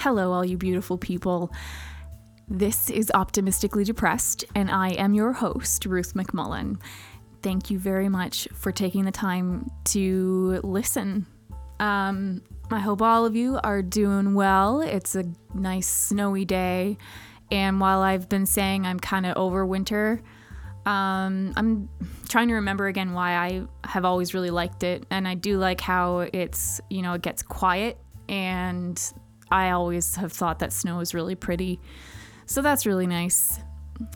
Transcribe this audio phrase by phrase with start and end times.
[0.00, 1.52] Hello, all you beautiful people.
[2.48, 6.80] This is Optimistically Depressed, and I am your host, Ruth McMullen.
[7.42, 11.26] Thank you very much for taking the time to listen.
[11.80, 12.40] Um,
[12.70, 14.80] I hope all of you are doing well.
[14.80, 16.96] It's a nice snowy day,
[17.50, 20.22] and while I've been saying I'm kind of over winter,
[20.86, 21.90] um, I'm
[22.26, 25.82] trying to remember again why I have always really liked it, and I do like
[25.82, 27.98] how it's you know it gets quiet,
[28.30, 28.98] and
[29.50, 31.80] I always have thought that snow is really pretty,
[32.46, 33.60] so that's really nice.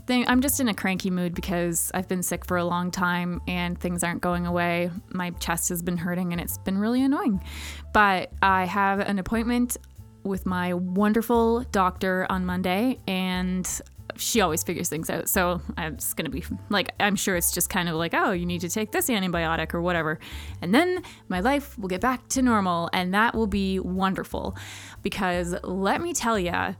[0.08, 3.78] I'm just in a cranky mood because I've been sick for a long time and
[3.78, 4.90] things aren't going away.
[5.10, 7.44] My chest has been hurting and it's been really annoying.
[7.92, 9.76] But I have an appointment
[10.22, 13.68] with my wonderful doctor on Monday and
[14.16, 15.28] she always figures things out.
[15.28, 18.32] So I'm just going to be like, I'm sure it's just kind of like, oh,
[18.32, 20.18] you need to take this antibiotic or whatever.
[20.62, 22.88] And then my life will get back to normal.
[22.92, 24.56] And that will be wonderful.
[25.04, 26.74] Because let me tell you,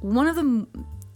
[0.00, 0.66] one of the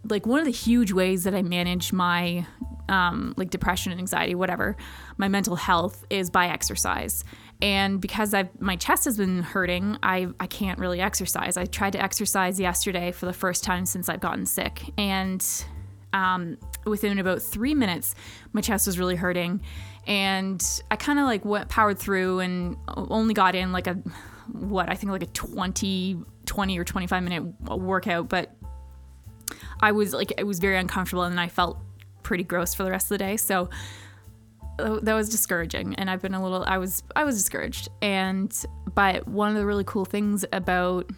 [0.08, 2.44] like one of the huge ways that I manage my
[2.88, 4.76] um, like depression and anxiety, whatever,
[5.16, 7.24] my mental health is by exercise.
[7.60, 11.56] And because I've my chest has been hurting, I I can't really exercise.
[11.56, 15.44] I tried to exercise yesterday for the first time since I've gotten sick, and
[16.12, 18.16] um, within about three minutes,
[18.52, 19.60] my chest was really hurting,
[20.08, 23.96] and I kind of like went powered through and only got in like a
[24.50, 28.54] what I think like a 20 20 or 25 minute workout, but
[29.80, 31.78] I was like, it was very uncomfortable and I felt
[32.22, 33.36] pretty gross for the rest of the day.
[33.36, 33.70] So
[34.78, 38.52] uh, that was discouraging and I've been a little I was I was discouraged and
[38.94, 41.10] but one of the really cool things about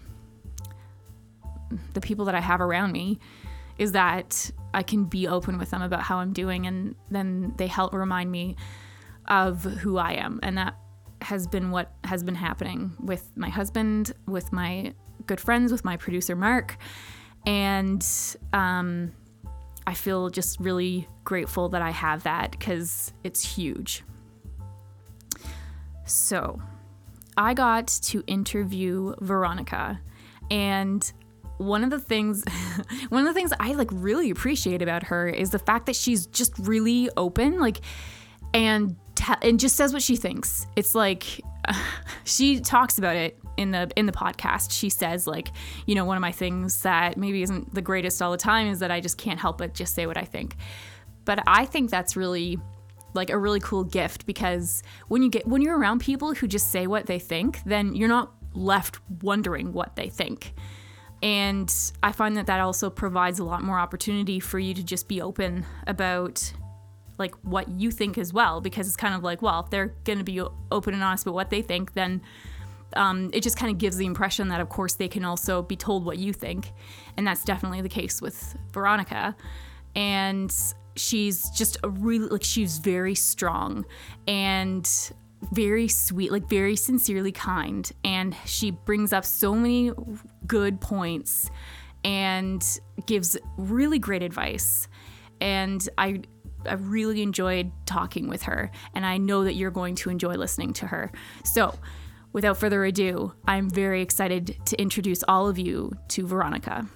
[1.92, 3.18] the people that I have around me
[3.78, 7.68] is that I can be open with them about how I'm doing and then they
[7.68, 8.56] help remind me
[9.26, 10.74] of who I am and that
[11.24, 14.94] has been what has been happening with my husband, with my
[15.26, 16.76] good friends, with my producer Mark
[17.46, 18.06] and
[18.52, 19.12] um,
[19.86, 24.02] I feel just really grateful that I have that because it's huge.
[26.06, 26.60] So,
[27.36, 30.00] I got to interview Veronica,
[30.50, 31.12] and
[31.58, 32.44] one of the things
[33.08, 36.26] one of the things I like really appreciate about her is the fact that she's
[36.26, 37.80] just really open like
[38.52, 38.96] and
[39.42, 40.66] and just says what she thinks.
[40.76, 41.40] It's like
[42.24, 44.72] she talks about it in the in the podcast.
[44.72, 45.48] She says like
[45.86, 48.80] you know one of my things that maybe isn't the greatest all the time is
[48.80, 50.56] that I just can't help but just say what I think.
[51.24, 52.58] But I think that's really
[53.14, 56.70] like a really cool gift because when you get when you're around people who just
[56.70, 60.54] say what they think then you're not left wondering what they think.
[61.22, 65.08] And I find that that also provides a lot more opportunity for you to just
[65.08, 66.52] be open about
[67.18, 70.18] like what you think as well because it's kind of like well if they're going
[70.18, 72.20] to be open and honest about what they think then
[72.96, 75.76] um, it just kind of gives the impression that, of course, they can also be
[75.76, 76.72] told what you think.
[77.16, 79.36] And that's definitely the case with Veronica.
[79.94, 80.54] And
[80.96, 83.84] she's just a really, like, she's very strong
[84.26, 84.88] and
[85.52, 87.90] very sweet, like, very sincerely kind.
[88.04, 89.92] And she brings up so many
[90.46, 91.50] good points
[92.04, 92.62] and
[93.06, 94.88] gives really great advice.
[95.40, 96.22] And I,
[96.66, 100.72] I really enjoyed talking with her, and I know that you're going to enjoy listening
[100.74, 101.12] to her.
[101.44, 101.78] So,
[102.32, 106.86] without further ado, I'm very excited to introduce all of you to Veronica.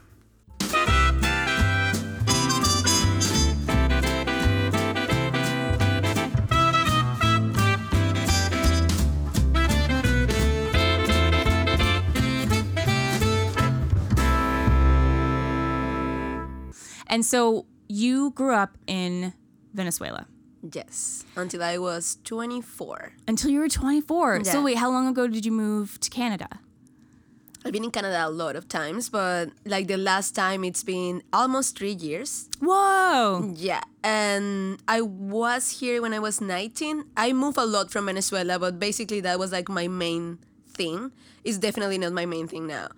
[17.09, 19.33] And so you grew up in
[19.75, 20.27] Venezuela.
[20.73, 23.13] Yes, until I was 24.
[23.29, 24.37] Until you were 24.
[24.39, 24.43] Yeah.
[24.43, 26.49] So wait, how long ago did you move to Canada?
[27.65, 31.23] I've been in Canada a lot of times, but like the last time it's been
[31.33, 32.49] almost three years.
[32.61, 33.53] Whoa.
[33.57, 37.05] Yeah, and I was here when I was 19.
[37.17, 41.13] I moved a lot from Venezuela, but basically that was like my main thing.
[41.45, 42.89] It's definitely not my main thing now.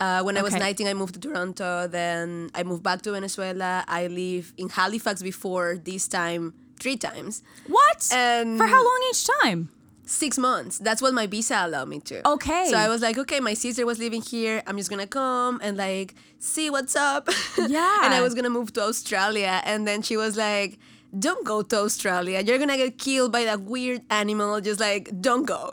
[0.00, 0.62] Uh, when I was Okay.
[0.62, 1.86] 19, I moved to Toronto.
[1.88, 3.84] Then I moved back to Venezuela.
[3.88, 7.42] I lived in Halifax before this time three times.
[7.66, 8.08] What?
[8.12, 9.70] And For how long each time?
[10.06, 10.78] Six months.
[10.78, 12.26] That's what my visa allowed me to.
[12.26, 12.68] Okay.
[12.70, 14.62] So I was like, okay, my sister was living here.
[14.66, 17.28] I'm just gonna come and like see what's up.
[17.58, 18.04] Yeah.
[18.04, 20.78] and I was gonna move to Australia, and then she was like,
[21.16, 22.40] "Don't go to Australia.
[22.40, 24.60] You're gonna get killed by that weird animal.
[24.60, 25.72] Just like, don't go."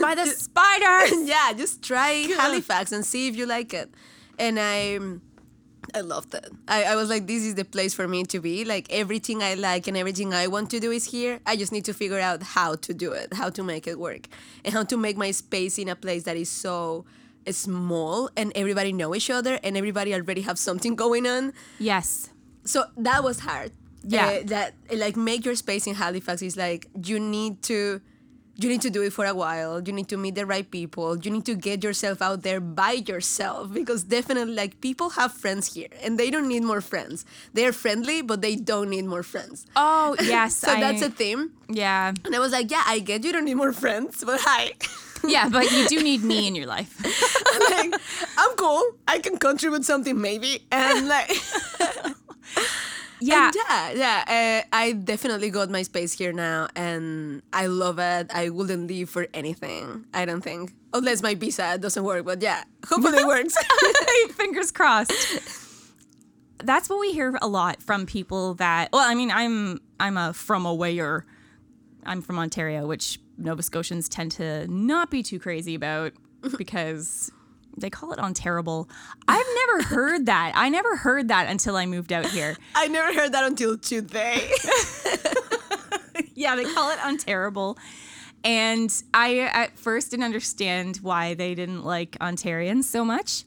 [0.00, 1.12] By the spiders.
[1.28, 3.90] yeah, just try Halifax and see if you like it.
[4.38, 4.98] And I,
[5.94, 6.50] I loved it.
[6.68, 8.64] I, I was like, this is the place for me to be.
[8.64, 11.40] Like everything I like and everything I want to do is here.
[11.46, 14.28] I just need to figure out how to do it, how to make it work,
[14.64, 17.04] and how to make my space in a place that is so
[17.50, 21.52] small and everybody know each other and everybody already have something going on.
[21.78, 22.30] Yes.
[22.64, 23.72] So that was hard.
[24.04, 24.26] Yeah.
[24.26, 28.00] Uh, that like make your space in Halifax is like you need to
[28.54, 29.80] you need to do it for a while.
[29.82, 31.16] You need to meet the right people.
[31.16, 35.72] You need to get yourself out there by yourself because definitely like people have friends
[35.74, 37.24] here and they don't need more friends.
[37.54, 39.64] They're friendly, but they don't need more friends.
[39.74, 40.56] Oh yes.
[40.56, 41.52] So I- that's a theme.
[41.68, 42.12] yeah.
[42.26, 44.72] And I was like, yeah, I get you don't need more friends, but hi.
[45.24, 46.98] Yeah, but you do need me in your life.
[47.70, 47.94] like,
[48.36, 48.82] I'm cool.
[49.06, 50.66] I can contribute something maybe.
[50.72, 51.30] And like
[53.22, 53.46] Yeah.
[53.46, 53.92] And yeah,
[54.26, 54.62] yeah.
[54.64, 58.30] Uh, I definitely got my space here now, and I love it.
[58.34, 60.06] I wouldn't leave for anything.
[60.12, 62.24] I don't think, unless my visa doesn't work.
[62.24, 63.54] But yeah, hopefully it works.
[64.34, 65.12] Fingers crossed.
[66.58, 70.32] That's what we hear a lot from people that well, I mean, I'm I'm a
[70.32, 71.22] from awayer.
[72.04, 76.12] I'm from Ontario, which Nova Scotians tend to not be too crazy about
[76.58, 77.30] because
[77.76, 78.88] they call it on terrible.
[79.28, 80.52] I've never heard that.
[80.54, 82.56] I never heard that until I moved out here.
[82.74, 84.50] I never heard that until today.
[86.34, 87.78] yeah, they call it on terrible.
[88.44, 93.44] And I at first didn't understand why they didn't like Ontarians so much.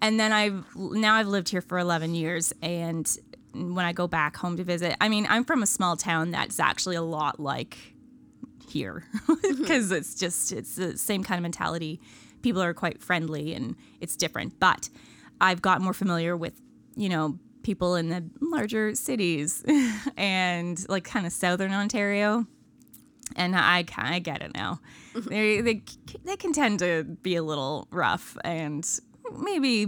[0.00, 3.06] And then I've now I've lived here for 11 years and
[3.52, 6.60] when I go back home to visit, I mean, I'm from a small town that's
[6.60, 7.76] actually a lot like
[8.68, 9.04] here
[9.42, 12.00] because it's just it's the same kind of mentality.
[12.42, 14.58] People are quite friendly and it's different.
[14.60, 14.88] But
[15.40, 16.60] I've got more familiar with,
[16.96, 19.64] you know, people in the larger cities
[20.16, 22.46] and like kind of southern Ontario.
[23.36, 24.80] And I kind of get it now.
[25.14, 25.82] they, they
[26.24, 28.84] they can tend to be a little rough and
[29.38, 29.86] maybe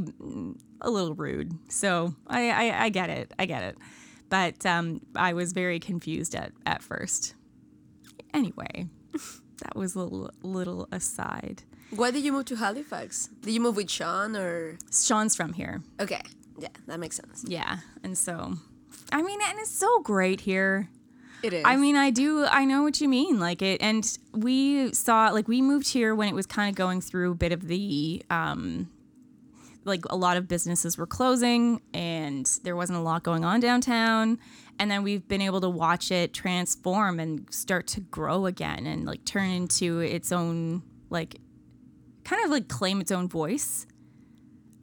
[0.81, 1.53] a little rude.
[1.69, 3.33] So I, I, I get it.
[3.39, 3.79] I get it.
[4.29, 7.35] But um, I was very confused at, at first.
[8.33, 8.89] Anyway,
[9.63, 11.65] that was a little, little aside.
[11.95, 13.29] Why did you move to Halifax?
[13.43, 14.79] Did you move with Sean or?
[14.91, 15.83] Sean's from here.
[16.01, 16.23] Okay,
[16.59, 17.45] yeah, that makes sense.
[17.47, 17.79] Yeah.
[18.03, 18.55] And so,
[19.13, 20.89] I mean, and it's so great here.
[21.43, 21.63] It is.
[21.67, 22.47] I mean, I do.
[22.47, 23.39] I know what you mean.
[23.41, 27.01] Like it, and we saw like we moved here when it was kind of going
[27.01, 28.89] through a bit of the, um,
[29.85, 34.39] like a lot of businesses were closing, and there wasn't a lot going on downtown.
[34.79, 39.05] And then we've been able to watch it transform and start to grow again, and
[39.05, 41.37] like turn into its own like,
[42.25, 43.87] kind of like claim its own voice.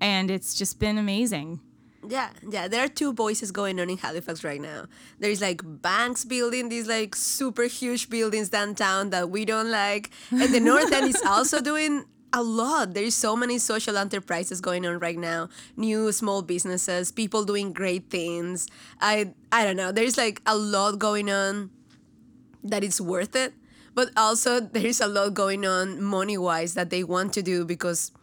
[0.02, 1.60] And it's just been amazing.
[2.08, 2.68] Yeah, yeah.
[2.68, 4.86] There are two voices going on in Halifax right now.
[5.20, 10.54] There's like banks building these like super huge buildings downtown that we don't like, and
[10.54, 12.94] the North End is also doing a lot.
[12.94, 15.50] There's so many social enterprises going on right now.
[15.76, 18.68] New small businesses, people doing great things.
[19.02, 19.92] I I don't know.
[19.92, 21.72] There's like a lot going on
[22.64, 23.54] that it's worth it,
[24.00, 28.14] but also there's a lot going on money wise that they want to do because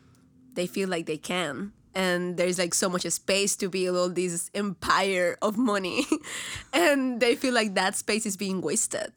[0.54, 1.70] they feel like they can.
[1.94, 6.06] And there's like so much space to build all this empire of money.
[6.72, 9.12] And they feel like that space is being wasted.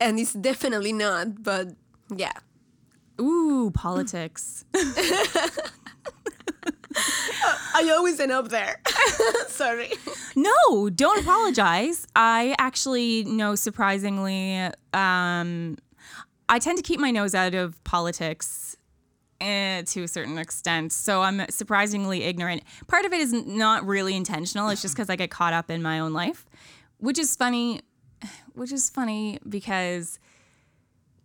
[0.00, 1.76] And it's definitely not but
[2.08, 2.38] yeah.
[3.20, 4.64] Ooh, politics.
[7.74, 8.80] i always end up there.
[9.48, 9.92] Sorry.
[10.34, 12.06] No, don't apologize.
[12.16, 15.76] I actually know surprisingly um
[16.50, 18.76] I tend to keep my nose out of politics
[19.40, 20.92] eh, to a certain extent.
[20.92, 22.64] So I'm surprisingly ignorant.
[22.88, 24.68] Part of it is not really intentional.
[24.68, 26.44] It's just cuz I get caught up in my own life,
[26.98, 27.80] which is funny
[28.54, 30.18] which is funny because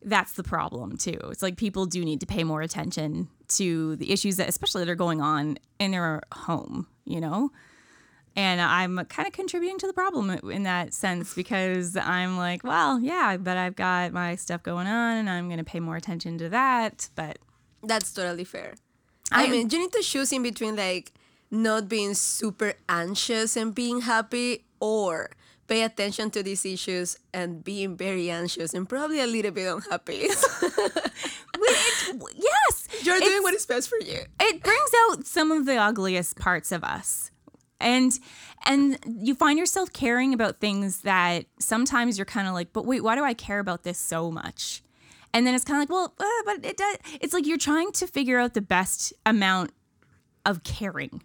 [0.04, 1.20] that's the problem too.
[1.26, 4.92] It's like people do need to pay more attention to the issues that especially that
[4.92, 7.52] are going on in their home, you know?
[8.38, 13.00] And I'm kind of contributing to the problem in that sense because I'm like, well,
[13.00, 16.38] yeah, but I've got my stuff going on and I'm going to pay more attention
[16.40, 17.08] to that.
[17.16, 17.40] But
[17.82, 18.74] that's totally fair.
[19.32, 21.14] I I- mean you need to choose in between like
[21.50, 25.30] not being super anxious and being happy or
[25.68, 30.28] pay attention to these issues and being very anxious and probably a little bit unhappy.
[32.38, 34.20] Yes, you're doing what is best for you.
[34.40, 37.32] It brings out some of the ugliest parts of us
[37.80, 38.20] and
[38.66, 43.04] and you find yourself caring about things that sometimes you're kind of like but wait
[43.04, 44.82] why do i care about this so much
[45.34, 47.92] and then it's kind of like well uh, but it does it's like you're trying
[47.92, 49.72] to figure out the best amount
[50.46, 51.22] of caring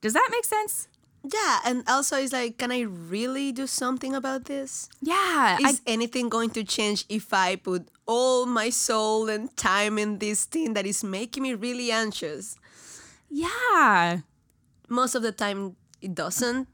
[0.00, 0.88] does that make sense
[1.22, 4.88] Yeah, and also it's like, can I really do something about this?
[5.00, 10.02] yeah I, Is anything going to change if I put all my soul and time
[10.02, 12.58] in this thing that is making me really anxious?
[13.30, 14.26] yeah
[14.92, 16.68] Most of the time it doesn't,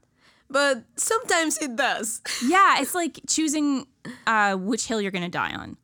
[0.49, 2.21] but sometimes it does.
[2.45, 3.87] yeah it's like choosing
[4.27, 5.77] uh, which hill you're gonna die on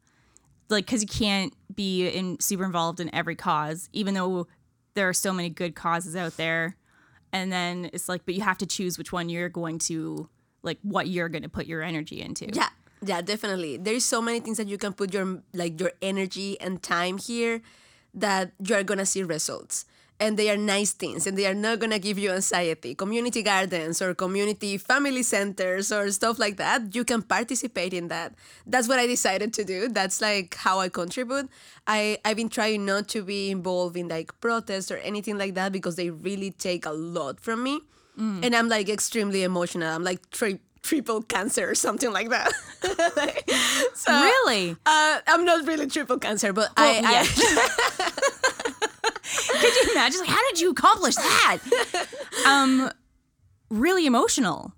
[0.70, 4.48] like because you can't be in super involved in every cause, even though
[4.94, 6.78] there are so many good causes out there.
[7.32, 10.30] And then it's like, but you have to choose which one you're going to
[10.64, 12.50] like what you're going to put your energy into.
[12.52, 12.70] Yeah,
[13.04, 13.78] yeah, definitely.
[13.78, 17.18] There is so many things that you can put your like your energy and time
[17.18, 17.62] here
[18.14, 19.86] that you are gonna see results.
[20.18, 22.96] And they are nice things and they are not gonna give you anxiety.
[22.96, 28.34] Community gardens or community family centers or stuff like that, you can participate in that.
[28.66, 29.90] That's what I decided to do.
[29.90, 31.50] That's like how I contribute.
[31.86, 35.74] I, I've been trying not to be involved in like protests or anything like that
[35.74, 37.82] because they really take a lot from me.
[38.18, 39.90] And I'm like extremely emotional.
[39.94, 42.54] I'm like tri- triple cancer or something like that.
[43.94, 44.78] so, Really?
[44.86, 47.26] uh, I'm not really triple cancer, but I, yeah.
[47.26, 48.12] I
[49.62, 50.20] Could you imagine?
[50.22, 51.58] Like, how did you accomplish that?
[52.46, 52.92] um,
[53.70, 54.74] really emotional.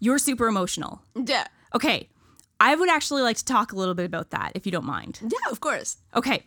[0.00, 1.00] You're super emotional.
[1.14, 2.08] yeah, Okay.
[2.58, 5.18] I would actually like to talk a little bit about that if you don't mind.
[5.22, 5.98] yeah, of course.
[6.14, 6.42] Okay.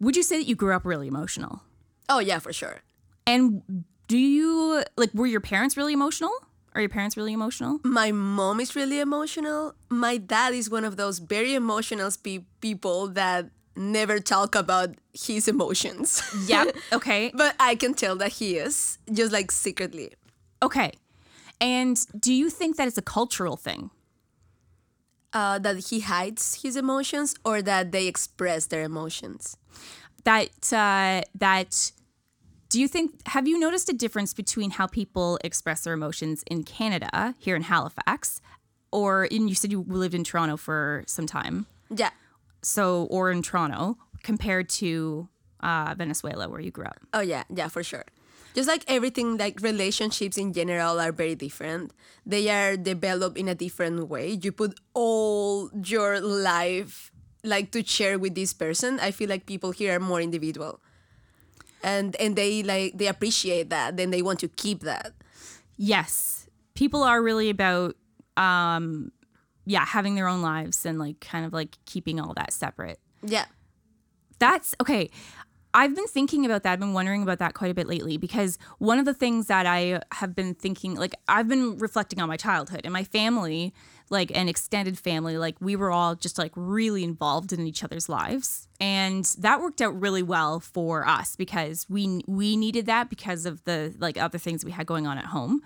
[0.00, 1.62] Would you say that you grew up really emotional?
[2.08, 2.82] Oh yeah, for sure.
[3.24, 6.32] And do you like were your parents really emotional?
[6.74, 7.78] Are your parents really emotional?
[7.84, 9.74] My mom is really emotional.
[9.88, 15.48] My dad is one of those very emotional pe- people that never talk about his
[15.48, 16.22] emotions.
[16.46, 16.76] Yep.
[16.92, 17.30] Okay.
[17.34, 20.12] but I can tell that he is just like secretly.
[20.62, 20.92] Okay.
[21.60, 23.90] And do you think that it's a cultural thing?
[25.32, 29.56] Uh, that he hides his emotions or that they express their emotions.
[30.24, 31.92] That uh that
[32.68, 36.64] do you think have you noticed a difference between how people express their emotions in
[36.64, 38.40] Canada, here in Halifax,
[38.92, 41.66] or in you said you lived in Toronto for some time.
[41.90, 42.10] Yeah.
[42.66, 45.28] So or in Toronto compared to
[45.60, 46.98] uh, Venezuela where you grew up.
[47.14, 48.04] Oh yeah, yeah, for sure.
[48.54, 51.92] Just like everything, like relationships in general are very different.
[52.24, 54.38] They are developed in a different way.
[54.42, 57.12] You put all your life
[57.44, 58.98] like to share with this person.
[58.98, 60.80] I feel like people here are more individual.
[61.84, 65.12] And and they like they appreciate that, then they want to keep that.
[65.76, 66.48] Yes.
[66.74, 67.94] People are really about
[68.36, 69.12] um
[69.66, 72.98] yeah, having their own lives and like kind of like keeping all that separate.
[73.22, 73.46] Yeah.
[74.38, 75.10] That's okay.
[75.74, 76.72] I've been thinking about that.
[76.72, 79.66] I've been wondering about that quite a bit lately because one of the things that
[79.66, 83.74] I have been thinking, like, I've been reflecting on my childhood and my family,
[84.08, 88.08] like, an extended family, like, we were all just like really involved in each other's
[88.08, 88.68] lives.
[88.80, 93.62] And that worked out really well for us because we we needed that because of
[93.64, 95.60] the like other things we had going on at home.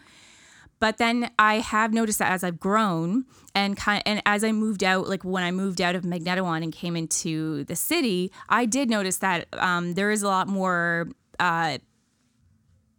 [0.80, 4.82] But then I have noticed that as I've grown and kind and as I moved
[4.82, 8.88] out, like when I moved out of Magnetawan and came into the city, I did
[8.88, 11.08] notice that um, there is a lot more
[11.38, 11.78] uh,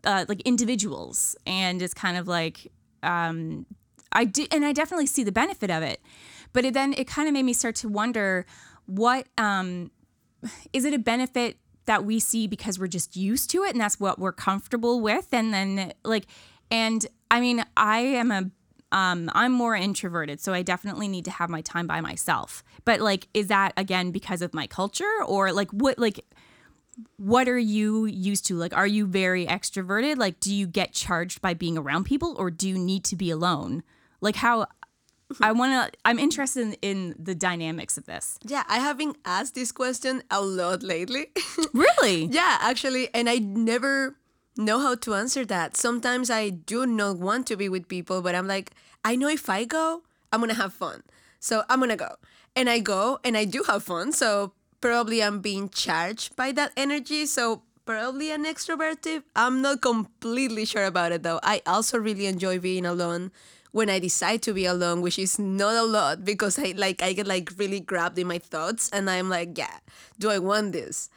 [0.04, 2.72] uh, like individuals, and it's kind of like
[3.02, 3.66] um,
[4.12, 6.02] I do, and I definitely see the benefit of it.
[6.54, 8.46] But it, then it kind of made me start to wonder
[8.86, 9.90] what um,
[10.72, 14.00] is it a benefit that we see because we're just used to it and that's
[14.00, 16.28] what we're comfortable with and then like
[16.70, 18.52] and i mean i am a
[18.94, 22.64] um, i'm more introverted so i definitely need to have my time by myself.
[22.86, 25.12] But like is that again because of my culture?
[25.26, 26.20] Or like what like
[27.18, 28.56] what are you used to?
[28.56, 30.18] Like are you very extroverted?
[30.18, 33.30] Like do you get charged by being around people or do you need to be
[33.32, 33.84] alone?
[34.20, 34.68] Like how
[35.40, 38.38] i want to i'm interested in, in the dynamics of this.
[38.44, 41.32] Yeah, I have been asked this question a lot lately.
[41.74, 42.26] really?
[42.26, 44.18] Yeah, actually, and I never
[44.58, 45.78] know how to answer that.
[45.78, 48.72] Sometimes I do not want to be with people, but I'm like,
[49.04, 51.04] I know if I go, I'm gonna have fun.
[51.40, 52.16] So I'm gonna go.
[52.56, 54.12] And I go and I do have fun.
[54.12, 57.26] So probably I'm being charged by that energy.
[57.26, 59.24] So probably an extroverted.
[59.36, 61.40] I'm not completely sure about it though.
[61.44, 63.32] I also really enjoy being alone
[63.72, 67.14] when I decide to be alone, which is not a lot because I like I
[67.14, 69.80] get like really grabbed in my thoughts and I'm like, yeah,
[70.20, 71.10] do I want this?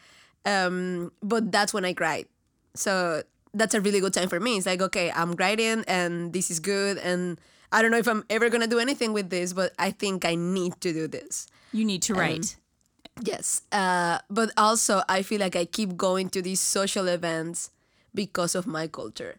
[0.46, 2.26] Um, but that's when I cried.
[2.74, 4.56] So that's a really good time for me.
[4.56, 6.98] It's like, okay, I'm writing and this is good.
[6.98, 7.40] And
[7.72, 10.24] I don't know if I'm ever going to do anything with this, but I think
[10.24, 11.46] I need to do this.
[11.72, 12.56] you need to write
[13.22, 13.62] Yes.
[13.70, 17.70] Uh, but also, I feel like I keep going to these social events
[18.14, 19.36] because of my culture.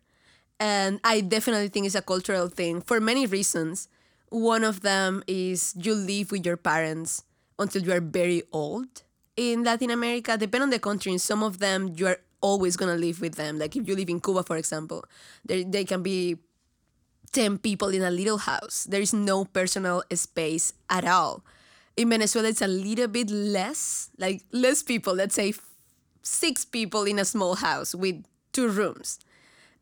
[0.60, 3.90] And I definitely think it's a cultural thing for many reasons.
[4.30, 7.24] One of them is you live with your parents
[7.60, 9.04] until you are very old
[9.36, 10.38] in Latin America.
[10.38, 13.60] Depending on the country, in some of them, you are always to live with them.
[13.60, 15.06] Like if you live in Cuba, for example,
[15.46, 16.38] there they can be
[17.32, 18.86] 10 people in a little house.
[18.90, 21.44] There is no personal space at all.
[21.98, 25.54] In Venezuela, it's a little bit less, like less people, let's say
[26.22, 29.20] six people in a small house with two rooms.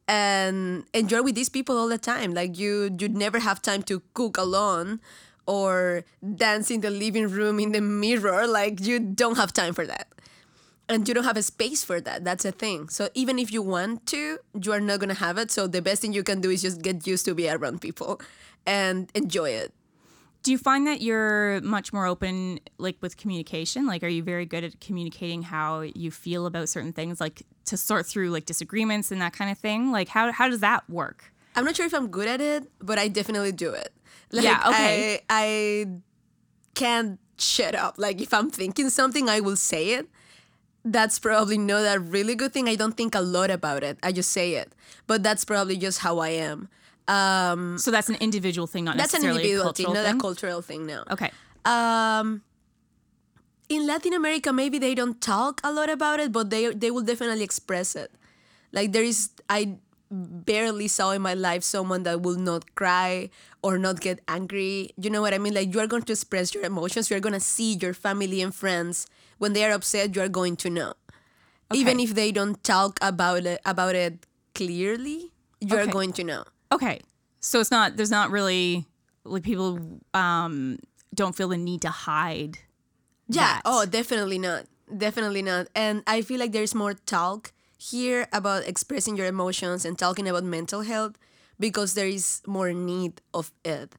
[0.08, 2.34] And, and you're with these people all the time.
[2.34, 5.00] Like you, you never have time to cook alone
[5.46, 6.04] or
[6.36, 8.48] dance in the living room in the mirror.
[8.48, 10.08] Like you don't have time for that.
[10.90, 12.24] And you don't have a space for that.
[12.26, 12.90] That's a thing.
[12.90, 15.50] So even if you want to, you are not gonna have it.
[15.50, 18.20] So the best thing you can do is just get used to be around people
[18.66, 19.74] and enjoy it.
[20.44, 23.88] Do you find that you're much more open, like with communication?
[23.88, 27.78] Like, are you very good at communicating how you feel about certain things, like to
[27.78, 29.90] sort through like disagreements and that kind of thing?
[29.90, 31.32] Like, how how does that work?
[31.56, 33.94] I'm not sure if I'm good at it, but I definitely do it.
[34.32, 35.22] Like, Yeah, okay.
[35.30, 35.88] I, I
[36.76, 37.96] can't shut up.
[37.98, 40.08] Like if I'm thinking something, I will say it.
[40.86, 42.68] That's probably not a really good thing.
[42.68, 43.98] I don't think a lot about it.
[44.04, 44.74] I just say it.
[45.08, 46.68] But that's probably just how I am.
[47.08, 50.16] Um, So that's an individual thing, not that's an individual a thing, not thing.
[50.16, 50.86] a cultural thing.
[50.86, 51.04] No.
[51.12, 51.32] okay.
[51.66, 52.42] Um,
[53.70, 57.02] in Latin America, maybe they don't talk a lot about it, but they they will
[57.02, 58.12] definitely express it.
[58.72, 59.78] Like there is, I
[60.12, 63.30] barely saw in my life someone that will not cry
[63.62, 64.92] or not get angry.
[64.98, 65.54] You know what I mean?
[65.54, 67.10] Like you are going to express your emotions.
[67.10, 69.08] You are going to see your family and friends
[69.44, 70.16] when they are upset.
[70.16, 70.94] You are going to know,
[71.74, 75.32] even if they don't talk about it about it clearly.
[75.60, 76.44] You are going to know.
[76.72, 77.02] Okay.
[77.40, 78.88] So it's not there's not really
[79.26, 80.80] like people um
[81.14, 82.60] don't feel the need to hide.
[83.28, 83.60] Yeah.
[83.60, 83.62] that.
[83.66, 84.66] Oh, definitely not.
[85.06, 85.68] Definitely not.
[85.76, 90.44] And I feel like there's more talk here about expressing your emotions and talking about
[90.44, 91.16] mental health
[91.60, 93.96] because there is more need of it.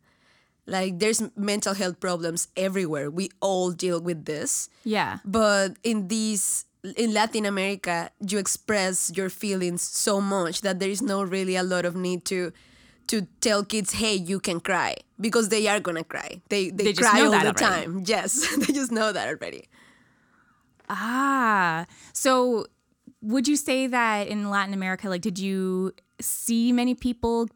[0.66, 3.11] Like there's mental health problems everywhere.
[3.11, 4.68] We all deal with this.
[4.85, 5.18] Yeah.
[5.25, 6.64] But in these
[6.97, 11.62] in Latin America, you express your feelings so much that there is no really a
[11.62, 12.52] lot of need to
[13.09, 16.40] to tell kids, "Hey, you can cry," because they are gonna cry.
[16.49, 17.61] They they, They cry all the already.
[17.61, 18.02] time.
[18.06, 19.68] Yes, they just know that already.
[20.88, 21.87] Ah.
[22.12, 22.66] So
[23.23, 27.49] would you say that in Latin America like did you see many people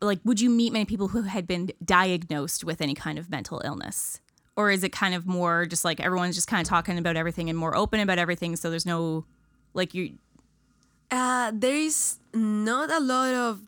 [0.00, 3.60] like would you meet many people who had been diagnosed with any kind of mental
[3.64, 4.20] illness?
[4.56, 7.48] Or is it kind of more just like everyone's just kind of talking about everything
[7.48, 9.24] and more open about everything so there's no
[9.74, 10.18] like you
[11.10, 13.60] Uh, there is not a lot of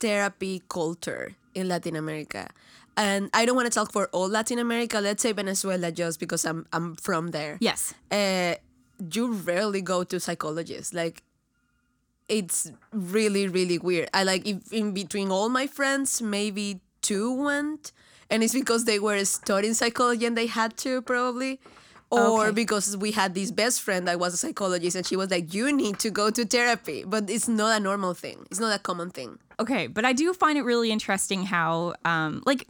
[0.00, 2.48] therapy culture in Latin America.
[2.96, 5.00] And I don't want to talk for all Latin America.
[5.00, 7.56] Let's say Venezuela just because I'm I'm from there.
[7.60, 7.94] Yes.
[8.10, 8.54] uh,
[9.14, 10.92] you rarely go to psychologists.
[10.92, 11.22] Like,
[12.28, 14.08] it's really, really weird.
[14.14, 17.92] I like if in between all my friends, maybe two went,
[18.30, 21.60] and it's because they were studying psychology and they had to probably.
[22.10, 22.52] Or Okay.
[22.52, 25.70] because we had this best friend that was a psychologist and she was like, You
[25.76, 27.04] need to go to therapy.
[27.06, 28.46] But it's not a normal thing.
[28.50, 29.38] It's not a common thing.
[29.60, 32.66] Okay, but I do find it really interesting how, um, like,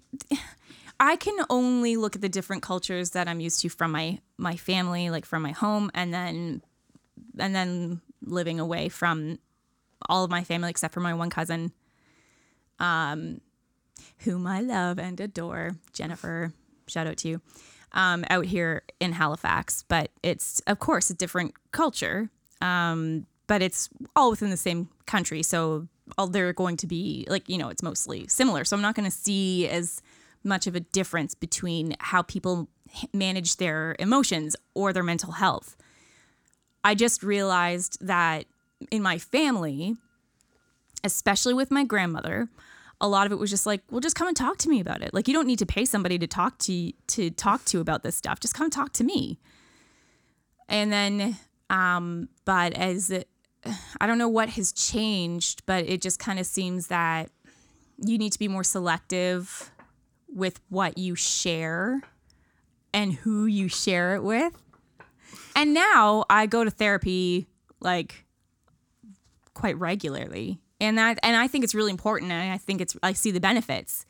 [1.01, 4.57] I can only look at the different cultures that I'm used to from my my
[4.57, 6.61] family, like from my home, and then
[7.38, 9.38] and then living away from
[10.09, 11.73] all of my family except for my one cousin,
[12.79, 13.41] um,
[14.19, 16.53] whom I love and adore, Jennifer.
[16.87, 17.41] Shout out to you.
[17.93, 22.31] Um, out here in Halifax, but it's of course a different culture.
[22.61, 27.49] Um, but it's all within the same country, so all they're going to be like
[27.49, 28.65] you know it's mostly similar.
[28.65, 30.03] So I'm not going to see as
[30.45, 32.69] much of a difference between how people
[33.13, 35.77] manage their emotions or their mental health.
[36.85, 38.47] I just realized that
[38.91, 39.97] in my family,
[41.05, 42.49] especially with my grandmother,
[43.01, 45.03] a lot of it was just like, well, just come and talk to me about
[45.03, 45.14] it.
[45.14, 48.17] Like you don't need to pay somebody to talk to to talk to about this
[48.17, 48.41] stuff.
[48.41, 49.38] Just come talk to me.
[50.69, 51.37] And then,
[51.71, 53.29] um, but as it,
[54.01, 57.31] I don't know what has changed, but it just kind of seems that
[57.97, 59.71] you need to be more selective
[60.29, 62.03] with what you share
[62.93, 64.53] and who you share it with.
[65.57, 67.47] And now I go to therapy
[67.81, 68.25] like
[69.59, 70.61] quite regularly.
[70.81, 73.40] And that and I think it's really important and I think it's I see the
[73.40, 74.07] benefits.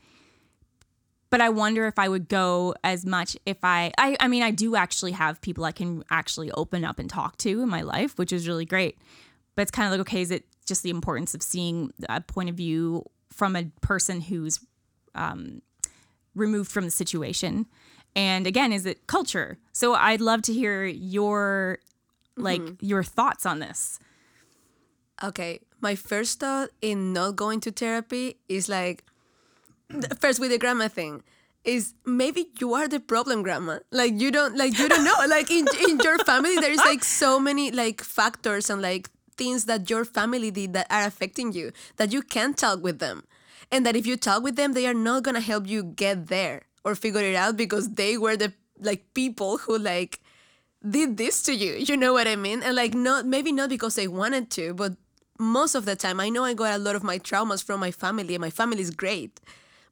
[1.30, 4.50] But I wonder if I would go as much if I I I mean I
[4.50, 8.18] do actually have people I can actually open up and talk to in my life,
[8.18, 8.98] which is really great.
[9.54, 12.50] But it's kind of like okay, is it just the importance of seeing a point
[12.50, 14.60] of view from a person who's
[15.14, 15.62] um,
[16.34, 17.66] removed from the situation?
[18.14, 19.58] And again, is it culture?
[19.72, 21.78] So I'd love to hear your
[22.36, 23.98] like your thoughts on this.
[25.22, 29.04] Okay, my first thought in not going to therapy is like,
[30.20, 31.22] first with the grandma thing,
[31.64, 33.80] is maybe you are the problem, grandma.
[33.90, 35.14] Like you don't, like you don't know.
[35.28, 39.90] Like in in your family, there's like so many like factors and like things that
[39.90, 43.24] your family did that are affecting you that you can't talk with them,
[43.72, 46.62] and that if you talk with them, they are not gonna help you get there
[46.84, 50.20] or figure it out because they were the like people who like
[50.88, 51.74] did this to you.
[51.74, 52.62] You know what I mean?
[52.62, 54.94] And like not maybe not because they wanted to, but
[55.38, 57.90] most of the time I know I got a lot of my traumas from my
[57.90, 59.40] family and my family is great.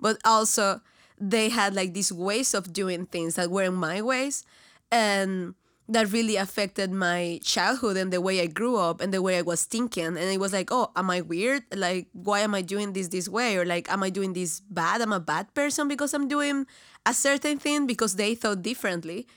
[0.00, 0.80] But also
[1.18, 4.44] they had like these ways of doing things that weren't my ways
[4.90, 5.54] and
[5.88, 9.42] that really affected my childhood and the way I grew up and the way I
[9.42, 10.04] was thinking.
[10.04, 11.62] And it was like, oh, am I weird?
[11.72, 13.56] Like, why am I doing this this way?
[13.56, 15.00] Or like, am I doing this bad?
[15.00, 16.66] I'm a bad person because I'm doing
[17.06, 19.28] a certain thing because they thought differently.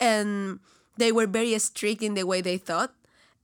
[0.00, 0.58] And
[0.96, 2.92] they were very strict in the way they thought.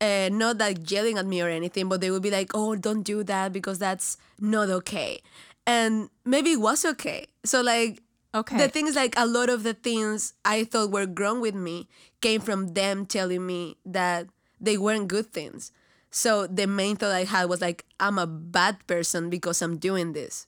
[0.00, 3.02] Uh, not like yelling at me or anything, but they would be like, oh, don't
[3.02, 5.20] do that because that's not okay.
[5.66, 7.26] And maybe it was okay.
[7.44, 8.02] So, like,
[8.34, 8.56] Okay.
[8.58, 11.88] the thing is, like, a lot of the things I thought were wrong with me
[12.20, 14.28] came from them telling me that
[14.60, 15.72] they weren't good things.
[16.10, 20.12] So the main thought I had was like, I'm a bad person because I'm doing
[20.12, 20.46] this.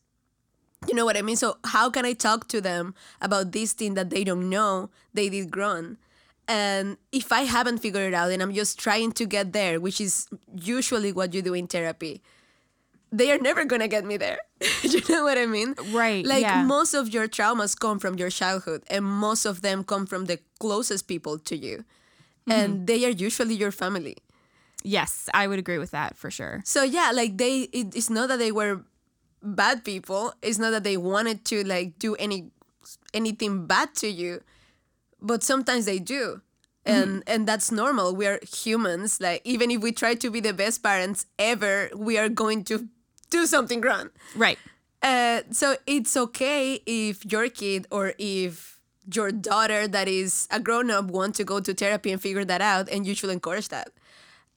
[0.86, 1.36] You know what I mean?
[1.36, 5.28] So how can I talk to them about this thing that they don't know they
[5.28, 5.96] did wrong?
[6.50, 10.00] And if I haven't figured it out and I'm just trying to get there, which
[10.00, 10.26] is
[10.74, 12.22] usually what you do in therapy,
[13.12, 14.38] they are never gonna get me there.
[14.82, 15.74] you know what I mean?
[15.94, 16.62] Right, Like yeah.
[16.66, 20.38] most of your traumas come from your childhood, and most of them come from the
[20.58, 21.84] closest people to you,
[22.48, 22.52] Mm-hmm.
[22.60, 24.16] and they are usually your family.
[24.82, 26.62] yes, I would agree with that for sure.
[26.64, 28.80] So yeah, like they, it, it's not that they were
[29.42, 30.32] bad people.
[30.42, 32.48] It's not that they wanted to like do any
[33.12, 34.40] anything bad to you,
[35.22, 36.42] but sometimes they do.
[36.86, 38.16] And and that's normal.
[38.16, 39.20] We are humans.
[39.20, 42.88] Like even if we try to be the best parents ever, we are going to
[43.28, 44.10] do something wrong.
[44.34, 44.58] Right.
[45.02, 48.80] Uh, so it's okay if your kid or if
[49.12, 52.60] your daughter that is a grown up want to go to therapy and figure that
[52.60, 53.90] out, and you should encourage that.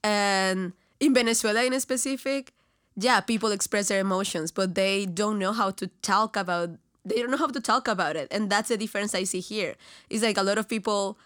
[0.02, 2.52] And in Venezuela, in specific,
[2.96, 6.70] yeah, people express their emotions, but they don't know how to talk about.
[7.04, 9.74] They don't know how to talk about it, and that's the difference I see here.
[10.08, 11.18] It's like a lot of people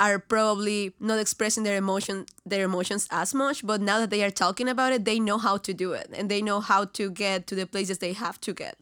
[0.00, 4.30] are probably not expressing their emotion their emotions as much but now that they are
[4.30, 7.48] talking about it they know how to do it and they know how to get
[7.48, 8.76] to the places they have to get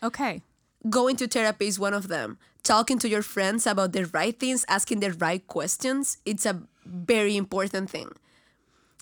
[0.00, 0.42] Okay.
[0.88, 4.64] going to therapy is one of them talking to your friends about the right things
[4.68, 8.08] asking the right questions it's a very important thing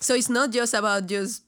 [0.00, 1.42] so it's not just about just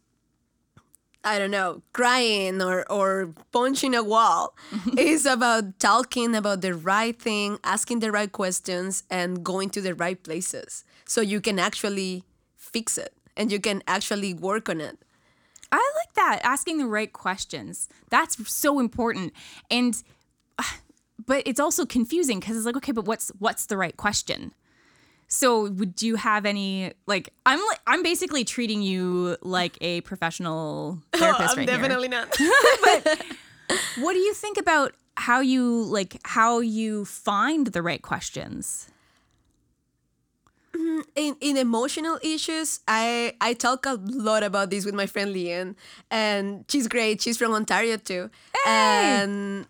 [1.24, 4.54] i don't know crying or or punching a wall
[4.96, 9.94] it's about talking about the right thing asking the right questions and going to the
[9.94, 12.24] right places so you can actually
[12.56, 14.98] fix it and you can actually work on it
[15.72, 17.88] I like that asking the right questions.
[18.10, 19.32] That's so important.
[19.70, 20.02] And
[21.26, 24.52] but it's also confusing because it's like okay, but what's what's the right question?
[25.32, 30.98] So would you have any like I'm like I'm basically treating you like a professional
[31.14, 32.08] oh, therapist right here.
[32.08, 32.36] not
[32.82, 33.24] but
[33.98, 38.90] What do you think about how you like how you find the right questions?
[40.74, 45.34] Mm, in, in emotional issues, I I talk a lot about this with my friend
[45.34, 45.74] Leanne,
[46.10, 47.20] and she's great.
[47.20, 48.30] She's from Ontario too,
[48.66, 49.66] and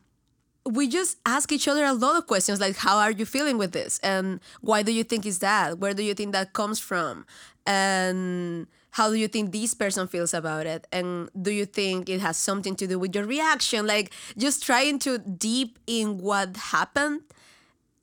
[0.73, 3.73] we just ask each other a lot of questions like, "How are you feeling with
[3.73, 5.79] this?" and "Why do you think is that?
[5.79, 7.27] Where do you think that comes from?"
[7.67, 12.21] and how do you think this person feels about it and do you think it
[12.21, 17.21] has something to do with your reaction like just trying to deep in what happened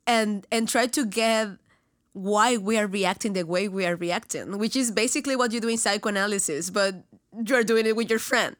[0.05, 1.49] and and try to get
[2.17, 5.67] why we are reacting the way we are reacting, which is basically what you do
[5.67, 6.95] in psychoanalysis, but
[7.45, 8.55] you're doing it with your friend.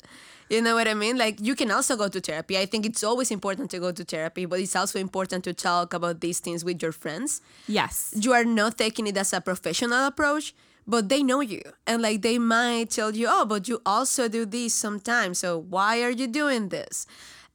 [0.49, 1.17] You know what I mean?
[1.17, 2.57] Like you can also go to therapy.
[2.57, 5.93] I think it's always important to go to therapy, but it's also important to talk
[5.93, 7.41] about these things with your friends.
[7.67, 8.13] Yes.
[8.17, 10.55] You are not taking it as a professional approach,
[10.86, 11.62] but they know you.
[11.86, 15.39] And like they might tell you, oh, but you also do this sometimes.
[15.39, 17.05] So why are you doing this?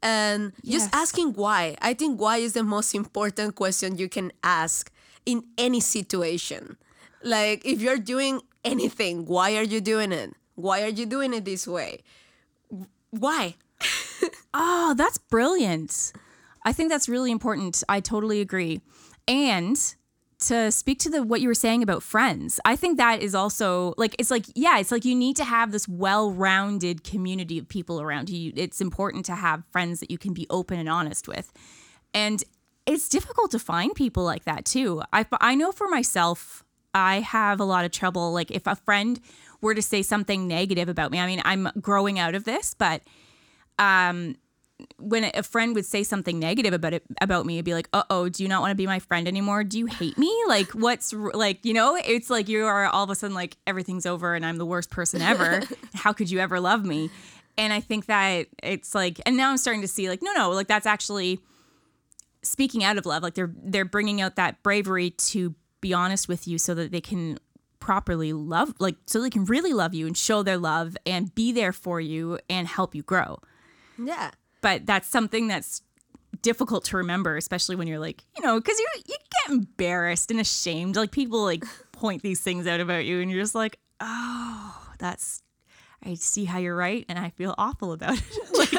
[0.02, 1.76] And just asking why.
[1.80, 4.90] I think why is the most important question you can ask
[5.24, 6.76] in any situation.
[7.22, 10.34] Like if you're doing anything, why are you doing it?
[10.56, 12.02] Why are you doing it this way?
[13.12, 13.54] Why?
[14.54, 16.12] Oh, that's brilliant.
[16.62, 17.82] I think that's really important.
[17.88, 18.82] I totally agree.
[19.26, 19.76] And
[20.40, 23.94] to speak to the what you were saying about friends, I think that is also
[23.96, 28.00] like it's like yeah, it's like you need to have this well-rounded community of people
[28.00, 28.52] around you.
[28.54, 31.50] It's important to have friends that you can be open and honest with.
[32.12, 32.44] And
[32.84, 35.02] it's difficult to find people like that too.
[35.12, 39.18] I I know for myself, I have a lot of trouble like if a friend
[39.62, 41.18] were to say something negative about me.
[41.18, 43.02] I mean, I'm growing out of this, but
[44.98, 48.02] when a friend would say something negative about it about me, it'd be like, "Uh
[48.10, 49.64] oh, do you not want to be my friend anymore?
[49.64, 50.32] Do you hate me?
[50.48, 51.96] Like, what's like, you know?
[51.96, 54.90] It's like you are all of a sudden like everything's over and I'm the worst
[54.90, 55.62] person ever.
[55.94, 57.10] How could you ever love me?"
[57.58, 60.50] And I think that it's like, and now I'm starting to see like, no, no,
[60.50, 61.40] like that's actually
[62.42, 63.22] speaking out of love.
[63.22, 67.00] Like they're they're bringing out that bravery to be honest with you so that they
[67.00, 67.38] can
[67.86, 71.50] properly love, like so they can really love you and show their love and be
[71.52, 73.38] there for you and help you grow
[73.98, 74.30] Yeah.
[74.60, 75.82] but that's something that's
[76.42, 80.40] difficult to remember, especially when you're like, you know, because you you get embarrassed and
[80.40, 80.96] ashamed.
[80.96, 85.42] Like people like point these things out about you, and you're just like, oh, that's.
[86.04, 88.38] I see how you're right, and I feel awful about it.
[88.58, 88.72] like,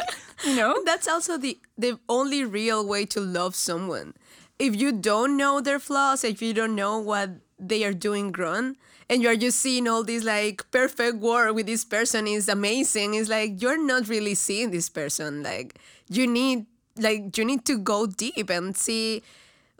[0.45, 4.13] you know, That's also the the only real way to love someone.
[4.59, 8.75] If you don't know their flaws, if you don't know what they are doing wrong,
[9.13, 13.13] and you are just seeing all this like perfect work with this person is amazing,
[13.13, 15.43] it's like you're not really seeing this person.
[15.43, 15.75] Like
[16.09, 16.65] you need
[16.97, 19.21] like you need to go deep and see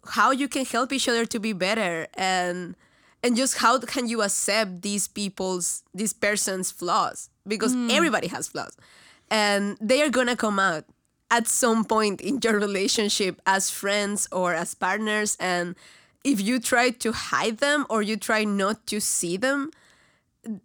[0.05, 2.75] how you can help each other to be better and
[3.23, 7.89] and just how can you accept these people's this person's flaws because mm.
[7.91, 8.75] everybody has flaws
[9.31, 10.85] and they are gonna come out
[11.31, 15.75] at some point in your relationship as friends or as partners and
[16.23, 19.71] if you try to hide them or you try not to see them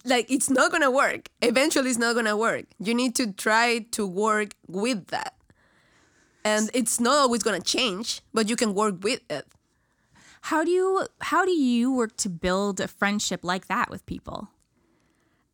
[0.05, 4.07] like it's not gonna work eventually it's not gonna work you need to try to
[4.07, 5.35] work with that
[6.44, 9.47] and it's not always gonna change but you can work with it
[10.42, 14.49] how do you how do you work to build a friendship like that with people?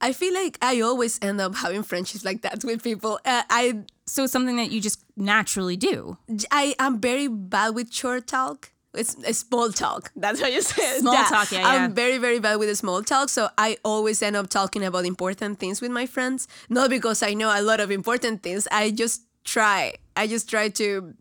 [0.00, 3.18] I feel like I always end up having friendships like that with people.
[3.24, 6.18] Uh, I So it's something that you just naturally do.
[6.50, 8.70] I am very bad with short talk.
[8.94, 10.12] It's a small talk.
[10.16, 11.00] That's what you said.
[11.00, 13.28] Small talk, yeah, I'm very, very bad with small talk.
[13.28, 16.48] So I always end up talking about important things with my friends.
[16.68, 18.68] Not because I know a lot of important things.
[18.70, 19.94] I just try.
[20.16, 21.14] I just try to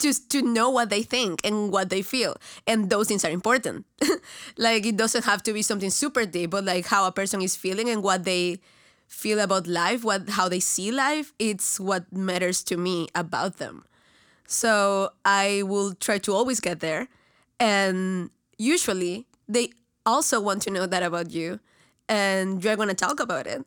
[0.00, 3.86] just to know what they think and what they feel and those things are important
[4.58, 7.56] like it doesn't have to be something super deep but like how a person is
[7.56, 8.58] feeling and what they
[9.06, 13.84] feel about life what how they see life it's what matters to me about them
[14.46, 17.08] so i will try to always get there.
[17.60, 19.70] And usually they
[20.04, 21.60] also want to know that about you.
[22.08, 23.64] And you're going to talk about it.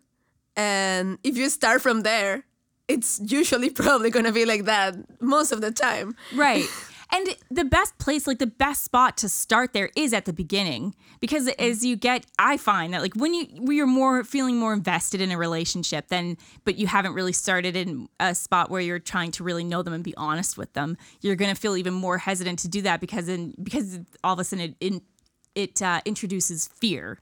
[0.56, 2.44] And if you start from there
[2.88, 6.16] it's usually probably going to be like that most of the time.
[6.34, 6.66] Right.
[7.12, 10.93] And the best place, like the best spot to start there is at the beginning
[11.20, 14.74] because as you get, I find that like when you when you're more feeling more
[14.74, 19.00] invested in a relationship, then but you haven't really started in a spot where you're
[19.00, 22.17] trying to really know them and be honest with them, you're gonna feel even more
[22.17, 25.04] hesitant to do that because in because all of a sudden it it,
[25.56, 27.20] it uh, introduces fear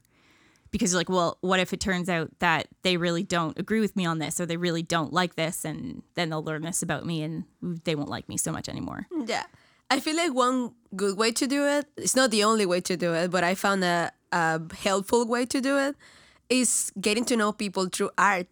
[0.70, 3.96] because you're like, well, what if it turns out that they really don't agree with
[3.96, 7.06] me on this or they really don't like this and then they'll learn this about
[7.06, 7.44] me and
[7.84, 9.06] they won't like me so much anymore.
[9.26, 9.44] Yeah.
[9.90, 12.96] I feel like one good way to do it, it's not the only way to
[12.96, 15.96] do it, but I found a, a helpful way to do it
[16.48, 18.46] is getting to know people through art.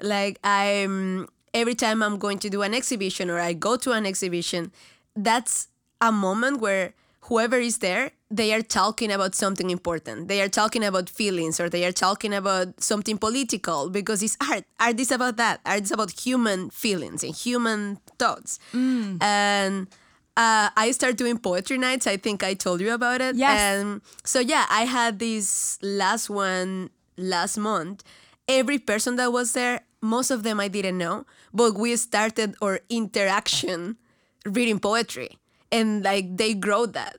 [0.00, 4.06] Like I'm every time I'm going to do an exhibition or I go to an
[4.06, 4.72] exhibition,
[5.16, 5.68] that's
[6.00, 10.28] a moment where whoever is there, they are talking about something important.
[10.28, 14.64] They are talking about feelings or they are talking about something political because it's art.
[14.78, 15.60] Art is about that.
[15.66, 18.58] Art is about human feelings and human thoughts.
[18.72, 19.22] Mm.
[19.22, 19.88] And
[20.36, 22.06] uh, I started doing poetry nights.
[22.06, 23.36] I think I told you about it.
[23.36, 23.58] Yes.
[23.58, 28.02] And so yeah, I had this last one last month.
[28.48, 32.80] Every person that was there, most of them I didn't know, but we started our
[32.88, 33.96] interaction
[34.46, 35.38] reading poetry,
[35.70, 37.18] and like they grow that.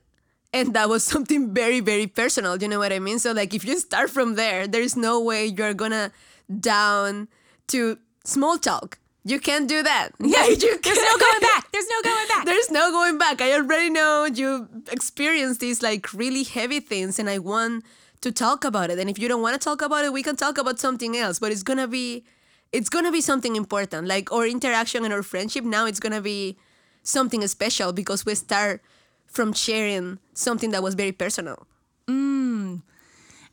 [0.52, 2.60] And that was something very, very personal.
[2.60, 3.18] You know what I mean?
[3.18, 6.12] So like if you start from there, there is no way you're gonna
[6.60, 7.28] down
[7.68, 8.98] to small talk.
[9.24, 10.10] You can't do that.
[10.20, 11.68] Yeah, you There's no going back.
[11.72, 12.44] There's no going back.
[12.44, 13.40] there's no going back.
[13.40, 17.84] I already know you experienced these like really heavy things, and I want
[18.20, 18.98] to talk about it.
[18.98, 21.38] And if you don't want to talk about it, we can talk about something else.
[21.38, 22.24] But it's gonna be,
[22.72, 24.08] it's gonna be something important.
[24.08, 26.58] Like our interaction and our friendship now, it's gonna be
[27.02, 28.82] something special because we start
[29.26, 31.66] from sharing something that was very personal.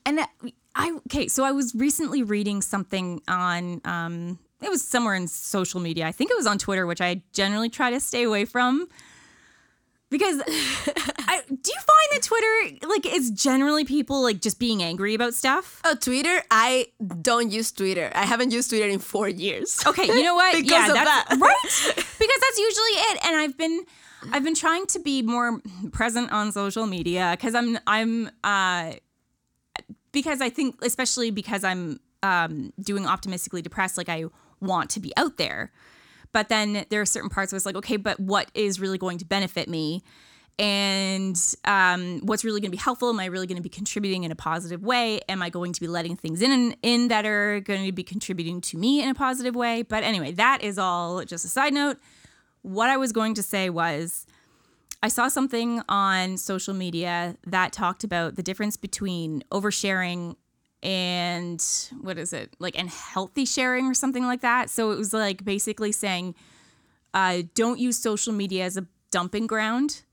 [0.05, 0.19] And
[0.75, 5.79] I okay, so I was recently reading something on um it was somewhere in social
[5.79, 6.05] media.
[6.07, 8.87] I think it was on Twitter, which I generally try to stay away from.
[10.09, 15.13] Because I, do you find that Twitter like is generally people like just being angry
[15.13, 15.81] about stuff?
[15.85, 16.41] Oh, Twitter!
[16.49, 16.87] I
[17.21, 18.11] don't use Twitter.
[18.15, 19.83] I haven't used Twitter in four years.
[19.85, 20.55] Okay, you know what?
[20.55, 21.25] Because yeah, of that.
[21.39, 21.95] right.
[22.19, 23.25] Because that's usually it.
[23.25, 23.85] And I've been
[24.33, 28.93] I've been trying to be more present on social media because I'm I'm uh
[30.11, 34.25] because I think especially because I'm um doing optimistically depressed, like I
[34.61, 35.71] want to be out there.
[36.31, 39.17] But then there are certain parts where it's like, okay, but what is really going
[39.17, 40.03] to benefit me?
[40.59, 43.09] And um, what's really going to be helpful?
[43.09, 45.21] Am I really going to be contributing in a positive way?
[45.29, 48.59] Am I going to be letting things in in that are going to be contributing
[48.61, 49.83] to me in a positive way?
[49.83, 51.97] But anyway, that is all just a side note.
[52.61, 54.25] What I was going to say was,
[55.01, 60.35] I saw something on social media that talked about the difference between oversharing
[60.81, 61.63] and
[62.01, 64.69] what is it like and healthy sharing or something like that.
[64.69, 66.35] So it was like basically saying
[67.11, 70.03] Uh, don't use social media as a dumping ground.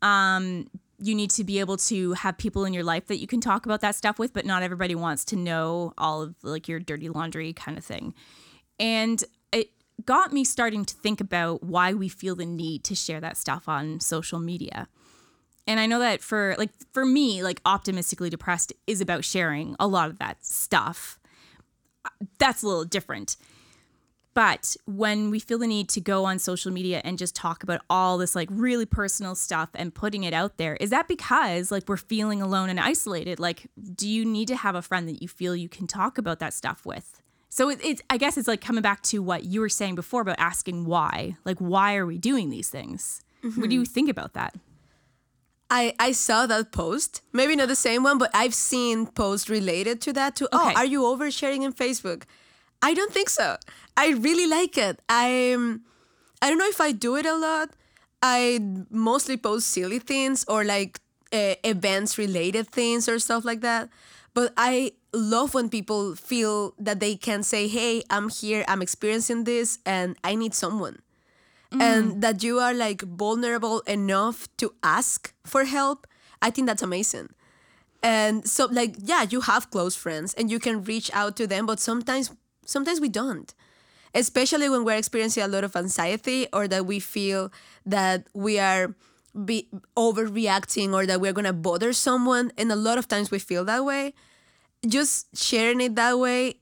[0.00, 0.66] Um,
[0.98, 3.66] you need to be able to have people in your life that you can talk
[3.66, 7.10] about that stuff with, but not everybody wants to know all of like your dirty
[7.10, 8.14] laundry kind of thing.
[8.80, 9.72] And it
[10.06, 13.68] got me starting to think about why we feel the need to share that stuff
[13.68, 14.88] on social media.
[15.66, 19.86] And I know that for like for me, like optimistically depressed is about sharing a
[19.86, 21.18] lot of that stuff.
[22.38, 23.36] That's a little different.
[24.34, 27.82] But when we feel the need to go on social media and just talk about
[27.88, 31.88] all this like really personal stuff and putting it out there, is that because like
[31.88, 33.38] we're feeling alone and isolated?
[33.38, 36.40] Like, do you need to have a friend that you feel you can talk about
[36.40, 37.22] that stuff with?
[37.48, 40.22] So it, it's, I guess it's like coming back to what you were saying before
[40.22, 41.36] about asking why.
[41.44, 43.22] Like, why are we doing these things?
[43.44, 43.60] Mm-hmm.
[43.60, 44.56] What do you think about that?
[45.70, 47.22] I, I saw that post.
[47.32, 50.48] Maybe not the same one, but I've seen posts related to that too.
[50.52, 50.74] Oh, okay.
[50.76, 52.24] Oh, are you oversharing in Facebook?
[52.82, 53.56] I don't think so.
[53.96, 55.00] I really like it.
[55.08, 55.82] I'm
[56.42, 57.70] I don't know if I do it a lot.
[58.22, 61.00] I mostly post silly things or like
[61.32, 63.88] uh, events related things or stuff like that.
[64.34, 68.64] But I love when people feel that they can say, "Hey, I'm here.
[68.68, 71.00] I'm experiencing this and I need someone."
[71.74, 71.80] Mm.
[71.80, 76.06] And that you are like vulnerable enough to ask for help.
[76.40, 77.30] I think that's amazing.
[78.02, 81.66] And so like yeah, you have close friends and you can reach out to them,
[81.66, 82.30] but sometimes
[82.64, 83.54] sometimes we don't
[84.14, 87.52] especially when we're experiencing a lot of anxiety or that we feel
[87.84, 88.94] that we are
[89.44, 93.64] be overreacting or that we're gonna bother someone and a lot of times we feel
[93.64, 94.14] that way
[94.86, 96.54] just sharing it that way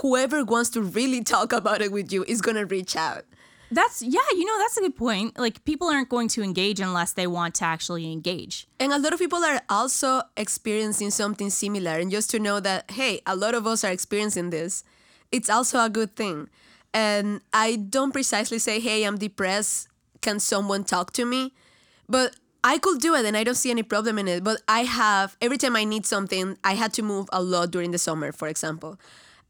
[0.00, 3.24] whoever wants to really talk about it with you is gonna reach out
[3.70, 5.38] that's yeah, you know that's a good point.
[5.38, 8.68] Like people aren't going to engage unless they want to actually engage.
[8.78, 12.90] And a lot of people are also experiencing something similar and just to know that
[12.90, 14.84] hey, a lot of us are experiencing this.
[15.32, 16.48] It's also a good thing.
[16.94, 19.88] And I don't precisely say, hey, I'm depressed.
[20.22, 21.52] Can someone talk to me?
[22.08, 24.42] But I could do it and I don't see any problem in it.
[24.42, 27.90] But I have, every time I need something, I had to move a lot during
[27.90, 28.98] the summer, for example.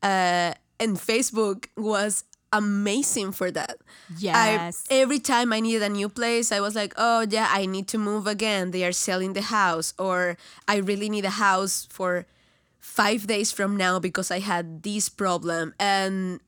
[0.02, 3.78] Uh, and Facebook was amazing for that.
[4.18, 4.84] Yes.
[4.90, 7.88] I, every time I needed a new place, I was like, oh, yeah, I need
[7.88, 8.70] to move again.
[8.70, 9.94] They are selling the house.
[9.98, 12.26] Or I really need a house for
[12.78, 15.74] five days from now because I had this problem.
[15.78, 16.40] And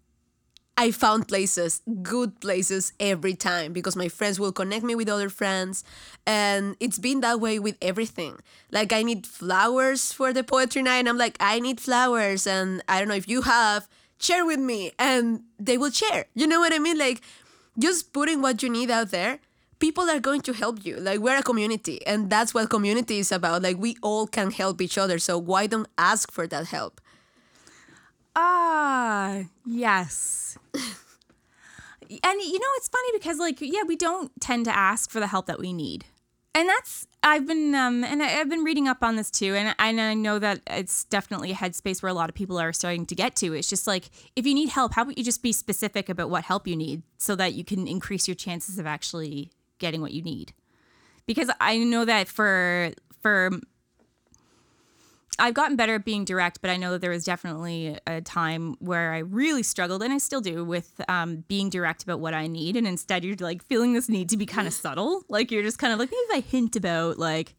[0.76, 5.28] I found places, good places every time because my friends will connect me with other
[5.28, 5.82] friends.
[6.24, 8.38] And it's been that way with everything.
[8.70, 11.00] Like, I need flowers for the poetry night.
[11.00, 12.46] And I'm like, I need flowers.
[12.46, 14.92] And I don't know if you have, share with me.
[14.98, 16.26] And they will share.
[16.34, 16.98] You know what I mean?
[16.98, 17.22] Like,
[17.78, 19.40] just putting what you need out there,
[19.78, 20.96] people are going to help you.
[20.96, 22.04] Like, we're a community.
[22.06, 23.62] And that's what community is about.
[23.62, 25.18] Like, we all can help each other.
[25.18, 27.00] So, why don't ask for that help?
[28.36, 30.56] Ah, yes.
[30.72, 30.82] and
[32.40, 35.46] you know, it's funny because, like, yeah, we don't tend to ask for the help
[35.46, 36.04] that we need.
[36.54, 39.54] And that's, I've been, um, and I, have been reading up on this too.
[39.54, 42.72] And, and I know that it's definitely a headspace where a lot of people are
[42.72, 43.52] starting to get to.
[43.52, 46.44] It's just like, if you need help, how about you just be specific about what
[46.44, 50.22] help you need so that you can increase your chances of actually getting what you
[50.22, 50.54] need?
[51.26, 53.50] Because I know that for, for
[55.38, 58.76] I've gotten better at being direct, but I know that there was definitely a time
[58.80, 62.46] where I really struggled, and I still do, with um, being direct about what I
[62.46, 62.76] need.
[62.76, 65.22] And instead, you're like feeling this need to be kind of subtle.
[65.28, 67.54] Like you're just kind of like, maybe if I hint about like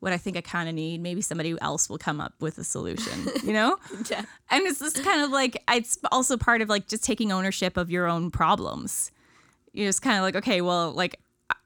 [0.00, 2.64] what I think I kind of need, maybe somebody else will come up with a
[2.64, 3.76] solution, you know?
[4.10, 4.24] yeah.
[4.50, 7.90] And it's just kind of like, it's also part of like just taking ownership of
[7.90, 9.12] your own problems.
[9.72, 11.20] You're just kind of like, okay, well, like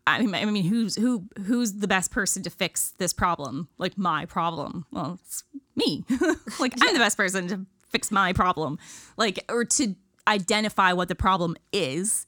[0.07, 3.69] I mean, I mean, who's who who's the best person to fix this problem?
[3.79, 4.85] Like my problem.
[4.91, 5.45] Well, it's
[5.77, 6.05] me.
[6.61, 8.79] like I'm the best person to fix my problem.
[9.17, 9.95] Like or to
[10.29, 12.27] identify what the problem is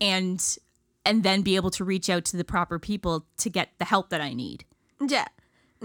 [0.00, 0.58] and
[1.06, 4.10] and then be able to reach out to the proper people to get the help
[4.10, 4.64] that I need.
[5.00, 5.26] Yeah.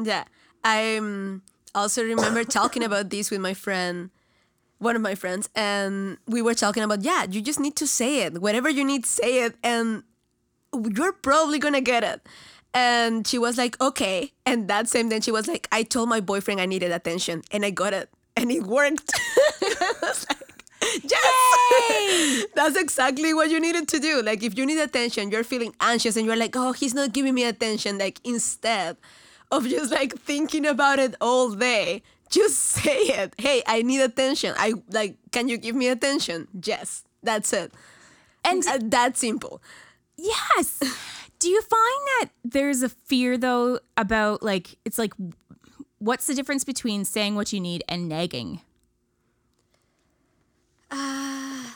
[0.02, 0.24] Yeah.
[0.64, 1.00] I
[1.76, 4.10] also remember talking about this with my friend
[4.80, 8.22] one of my friends and we were talking about yeah you just need to say
[8.22, 10.04] it whatever you need say it and
[10.74, 12.22] you're probably gonna get it.
[12.74, 14.32] And she was like, okay.
[14.46, 17.66] And that same day, she was like, I told my boyfriend I needed attention and
[17.66, 18.10] I got it.
[18.38, 19.12] And it worked.
[19.62, 22.46] I was like, yes!
[22.56, 24.22] That's exactly what you needed to do.
[24.22, 27.34] Like, if you need attention, you're feeling anxious and you're like, oh, he's not giving
[27.34, 27.98] me attention.
[27.98, 28.98] Like, instead
[29.52, 33.34] of just like thinking about it all day, just say it.
[33.38, 34.54] Hey, I need attention.
[34.58, 36.48] I like, can you give me attention?
[36.64, 37.74] Yes, that's it.
[38.46, 39.62] And uh, that simple.
[40.22, 40.80] Yes.
[41.40, 45.14] Do you find that there's a fear though about like it's like
[46.00, 48.62] what's the difference between saying what you need and nagging?
[50.92, 51.72] Uh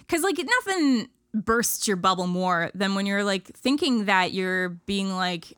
[0.00, 5.10] because like nothing bursts your bubble more than when you're like thinking that you're being
[5.14, 5.52] like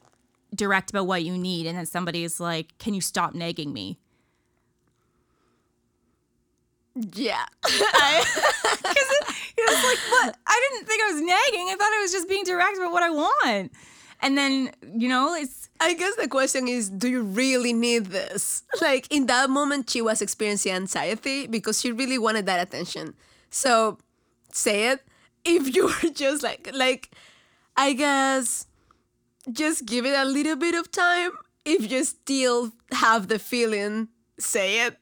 [0.55, 3.99] direct about what you need and then somebody is like can you stop nagging me
[6.95, 7.45] Yeah.
[8.89, 9.76] It was like, what?
[10.67, 11.69] I didn't think I was nagging.
[11.69, 13.73] I thought I was just being direct about what I want.
[14.23, 18.63] And then, you know, it's I guess the question is do you really need this?
[18.81, 23.15] Like in that moment, she was experiencing anxiety because she really wanted that attention.
[23.51, 23.99] So
[24.53, 25.01] say it.
[25.45, 27.11] If you were just like, like,
[27.77, 28.67] I guess
[29.53, 31.31] just give it a little bit of time.
[31.65, 34.09] If you still have the feeling,
[34.39, 34.99] say it.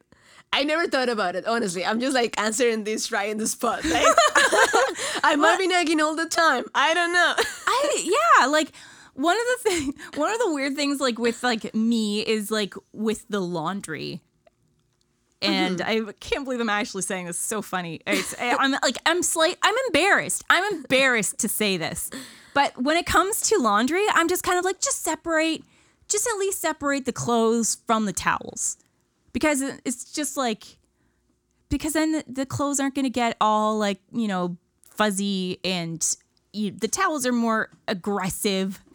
[0.54, 1.84] I never thought about it, honestly.
[1.84, 3.84] I'm just like answering this right in the spot.
[3.94, 4.06] Like,
[5.24, 6.64] I might be nagging all the time.
[6.74, 7.34] I don't know.
[7.66, 8.02] I
[8.40, 8.70] yeah, like
[9.14, 12.74] one of the thing one of the weird things like with like me is like
[12.92, 14.20] with the laundry.
[15.40, 15.52] Mm-hmm.
[15.52, 17.36] And I can't believe I'm actually saying this.
[17.36, 18.00] It's so funny.
[18.06, 20.44] It's I'm like I'm slight I'm embarrassed.
[20.48, 22.10] I'm embarrassed to say this.
[22.54, 25.64] But when it comes to laundry, I'm just kind of like just separate
[26.08, 28.76] just at least separate the clothes from the towels.
[29.34, 30.78] Because it's just like
[31.68, 36.16] because then the, the clothes aren't going to get all like you know fuzzy and
[36.52, 38.80] you, the towels are more aggressive.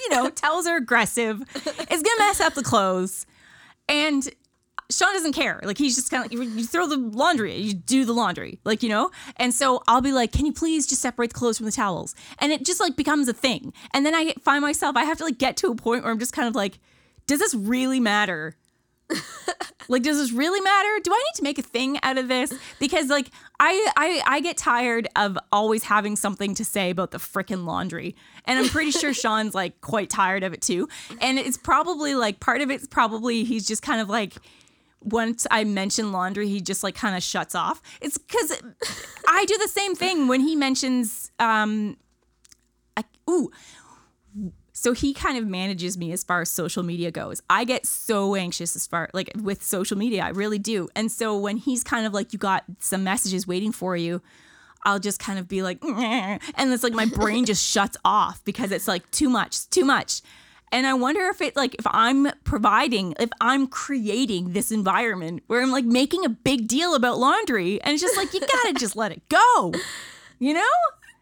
[0.00, 1.42] You know towels are aggressive.
[1.54, 3.26] It's going to mess up the clothes.
[3.86, 4.26] And
[4.90, 5.60] sean doesn't care.
[5.62, 8.82] Like he's just kind of like you throw the laundry you do the laundry like
[8.82, 9.10] you know?
[9.36, 12.14] And so i'll be like can you please just separate the clothes from the towels?
[12.38, 13.72] And it just like becomes a thing.
[13.92, 16.18] And then i find myself i have to like get to a point where i'm
[16.18, 16.78] just kind of like
[17.26, 18.56] does this really matter
[19.88, 20.88] like does this really matter?
[21.02, 22.52] Do i need to make a thing out of this?
[22.78, 27.18] Because like i i, I get tired of always having something to say about the
[27.18, 28.14] freaking laundry.
[28.44, 30.88] And i'm pretty sure sean's like quite tired of it too.
[31.20, 34.36] And it's probably like part of it's probably he's just kind of like
[35.02, 37.80] once I mention laundry, he just like kind of shuts off.
[38.00, 38.62] It's because
[39.26, 41.96] I do the same thing when he mentions, um,
[42.96, 43.50] I, ooh,
[44.80, 47.42] so he kind of manages me as far as social media goes.
[47.50, 50.88] I get so anxious as far like with social media, I really do.
[50.96, 54.22] And so when he's kind of like you got some messages waiting for you,
[54.82, 58.42] I'll just kind of be like "Nyeh," and it's like my brain just shuts off
[58.46, 60.22] because it's like too much, too much.
[60.72, 65.60] And I wonder if it like if I'm providing, if I'm creating this environment where
[65.60, 68.72] I'm like making a big deal about laundry and it's just like you got to
[68.72, 69.74] just let it go.
[70.38, 70.72] You know?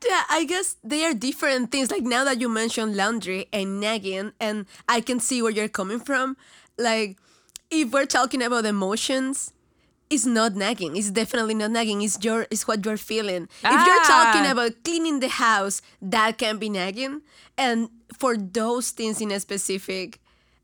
[0.07, 1.91] Yeah, I guess they are different things.
[1.91, 5.99] Like now that you mentioned laundry and nagging, and I can see where you're coming
[6.01, 6.37] from.
[6.79, 7.19] Like,
[7.71, 9.53] if we're talking about emotions,
[10.09, 10.97] it's not nagging.
[10.97, 12.01] It's definitely not nagging.
[12.03, 13.49] It's your, it's what you're feeling.
[13.65, 14.53] If you're talking Ah.
[14.53, 17.23] about cleaning the house, that can be nagging.
[17.59, 20.21] And for those things in a specific,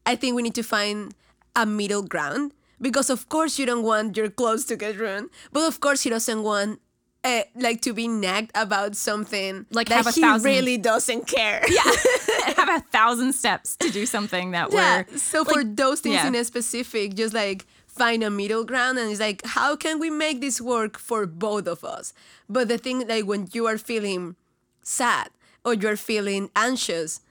[0.07, 1.13] I think we need to find
[1.57, 5.67] a middle ground because of course you don't want your clothes to get ruined, but
[5.67, 6.81] of course he doesn't want.
[7.25, 11.27] Uh, like to be nagged about something Like that have a he thousand- really doesn't
[11.27, 11.65] care.
[11.69, 11.83] Yeah.
[12.57, 15.05] have a thousand steps to do something that Yeah.
[15.11, 16.27] we're So for those things yeah.
[16.29, 20.11] in a specific, just like find a middle ground and it's like, how can we
[20.11, 22.13] make this work for both of us?
[22.47, 24.37] But the thing like when you are feeling
[24.83, 25.31] sad
[25.65, 27.23] or you're feeling anxious,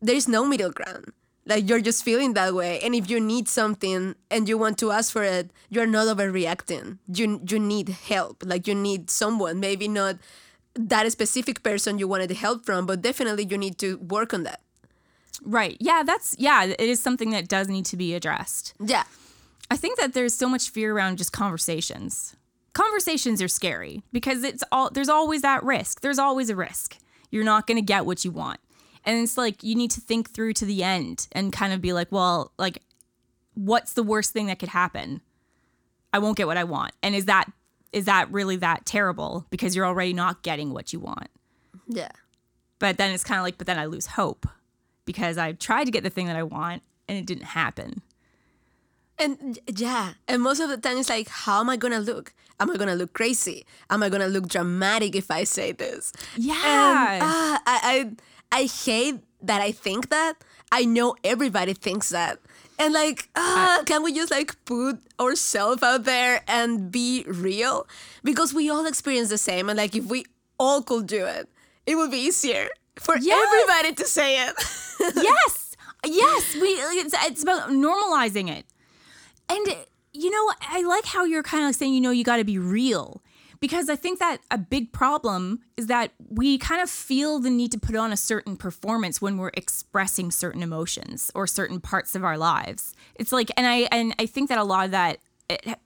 [0.00, 1.12] there's no middle ground.
[1.46, 2.78] Like you're just feeling that way.
[2.80, 6.98] And if you need something and you want to ask for it, you're not overreacting.
[7.12, 8.42] You you need help.
[8.46, 10.16] Like you need someone, maybe not
[10.74, 14.60] that specific person you wanted help from, but definitely you need to work on that.
[15.44, 15.76] right.
[15.80, 18.74] Yeah, that's yeah, it is something that does need to be addressed.
[18.78, 19.04] Yeah.
[19.70, 22.36] I think that there's so much fear around just conversations.
[22.74, 26.00] Conversations are scary because it's all there's always that risk.
[26.00, 26.96] There's always a risk.
[27.30, 28.60] You're not going to get what you want.
[29.04, 31.92] And it's like you need to think through to the end and kind of be
[31.92, 32.82] like, well, like
[33.54, 35.20] what's the worst thing that could happen?
[36.12, 36.92] I won't get what I want.
[37.02, 37.50] And is that
[37.92, 41.28] is that really that terrible because you're already not getting what you want?
[41.88, 42.10] Yeah.
[42.78, 44.46] But then it's kind of like but then I lose hope
[45.04, 48.02] because I tried to get the thing that I want and it didn't happen.
[49.18, 52.32] And yeah, and most of the time it's like, how am I gonna look?
[52.58, 53.66] Am I gonna look crazy?
[53.90, 56.12] Am I gonna look dramatic if I say this?
[56.36, 56.54] Yeah.
[56.54, 58.10] And, ah, I, I
[58.52, 60.34] I hate that I think that.
[60.70, 62.38] I know everybody thinks that.
[62.78, 67.86] And like, ah, can we just like put ourselves out there and be real?
[68.24, 69.68] Because we all experience the same.
[69.68, 70.24] And like, if we
[70.58, 71.48] all could do it,
[71.86, 73.46] it would be easier for Yes.
[73.46, 74.54] everybody to say it.
[75.16, 78.64] yes yes we it's, it's about normalizing it
[79.48, 79.66] and
[80.12, 82.58] you know i like how you're kind of saying you know you got to be
[82.58, 83.21] real
[83.62, 87.72] because i think that a big problem is that we kind of feel the need
[87.72, 92.24] to put on a certain performance when we're expressing certain emotions or certain parts of
[92.24, 92.92] our lives.
[93.14, 95.78] It's like and i and i think that a lot of that it,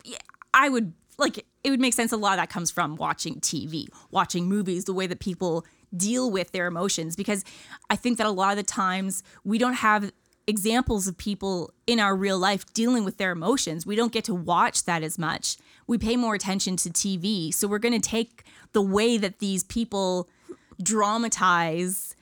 [0.54, 3.88] i would like it would make sense a lot of that comes from watching TV,
[4.10, 5.64] watching movies, the way that people
[5.96, 7.16] deal with their emotions.
[7.16, 7.44] Because
[7.90, 10.12] I think that a lot of the times we don't have
[10.46, 13.84] examples of people in our real life dealing with their emotions.
[13.84, 15.56] We don't get to watch that as much.
[15.86, 17.52] We pay more attention to TV.
[17.52, 20.28] So we're going to take the way that these people
[20.82, 22.14] dramatize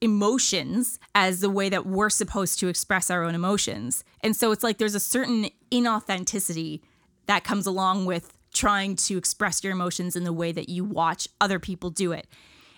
[0.00, 4.02] emotions as the way that we're supposed to express our own emotions.
[4.20, 6.80] And so it's like there's a certain inauthenticity
[7.26, 11.28] that comes along with trying to express your emotions in the way that you watch
[11.40, 12.26] other people do it.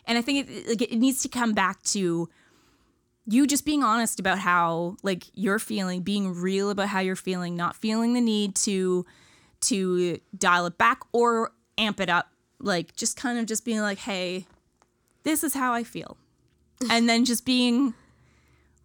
[0.06, 2.28] And I think it, it needs to come back to
[3.26, 7.56] you just being honest about how like you're feeling, being real about how you're feeling,
[7.56, 9.04] not feeling the need to
[9.62, 12.30] to dial it back or amp it up.
[12.58, 14.46] Like just kind of just being like, "Hey,
[15.22, 16.16] this is how I feel."
[16.90, 17.94] and then just being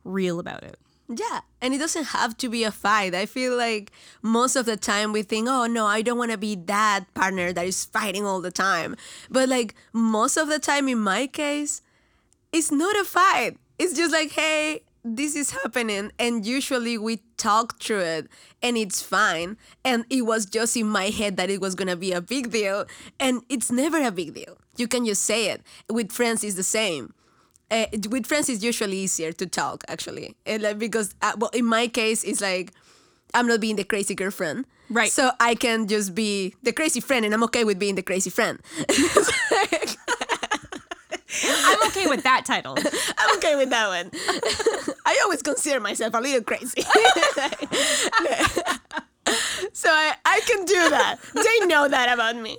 [0.03, 0.77] real about it.
[1.07, 3.15] Yeah, and it doesn't have to be a fight.
[3.15, 6.37] I feel like most of the time we think, oh no, I don't want to
[6.37, 8.95] be that partner that is fighting all the time.
[9.29, 11.81] But like most of the time, in my case,
[12.51, 13.57] it's not a fight.
[13.79, 16.11] It's just like, hey, this is happening.
[16.19, 18.27] And usually we talk through it
[18.61, 19.57] and it's fine.
[19.83, 22.51] And it was just in my head that it was going to be a big
[22.51, 22.85] deal.
[23.19, 24.57] And it's never a big deal.
[24.77, 25.61] You can just say it.
[25.89, 27.13] With friends, it's the same
[27.71, 31.65] uh, with friends it's usually easier to talk actually and like, because uh, well in
[31.65, 32.71] my case it's like
[33.35, 35.11] i'm not being the crazy girlfriend Right.
[35.11, 38.31] so i can just be the crazy friend and i'm okay with being the crazy
[38.31, 38.59] friend
[41.45, 42.75] I'm okay with that title.
[43.17, 44.11] i'm okay with that one
[45.05, 46.81] i always consider myself a little crazy
[49.73, 52.57] so I, I can do that they know that about me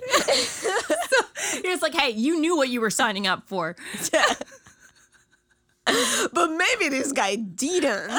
[1.55, 3.75] You're just like, hey, you knew what you were signing up for.
[5.85, 8.11] but maybe this guy didn't.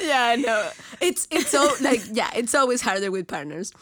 [0.00, 0.70] yeah, no.
[1.00, 3.72] It's it's so like yeah, it's always harder with partners.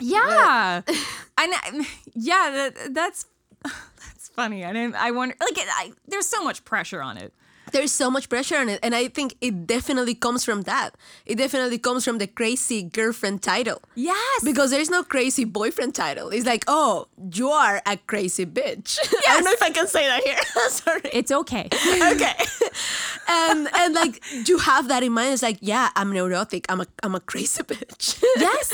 [0.00, 0.96] Yeah, and
[1.38, 3.26] I- yeah, that, that's
[3.64, 4.64] that's funny.
[4.64, 4.94] I didn't.
[4.96, 5.34] I wonder.
[5.40, 7.32] Like, it, I, there's so much pressure on it.
[7.72, 10.94] There's so much pressure on it, and I think it definitely comes from that.
[11.26, 13.80] It definitely comes from the crazy girlfriend title.
[13.94, 16.30] Yes, Because there's no crazy boyfriend title.
[16.30, 18.98] It's like, oh, you are a crazy bitch.
[19.28, 20.38] I don't know if I can say that here.
[20.70, 21.00] Sorry.
[21.12, 21.68] it's okay.
[22.12, 22.34] okay.
[23.28, 25.32] and and like you have that in mind.
[25.34, 26.66] It's like, yeah, I'm neurotic.
[26.68, 28.22] I'm a I'm a crazy bitch.
[28.36, 28.72] Yes,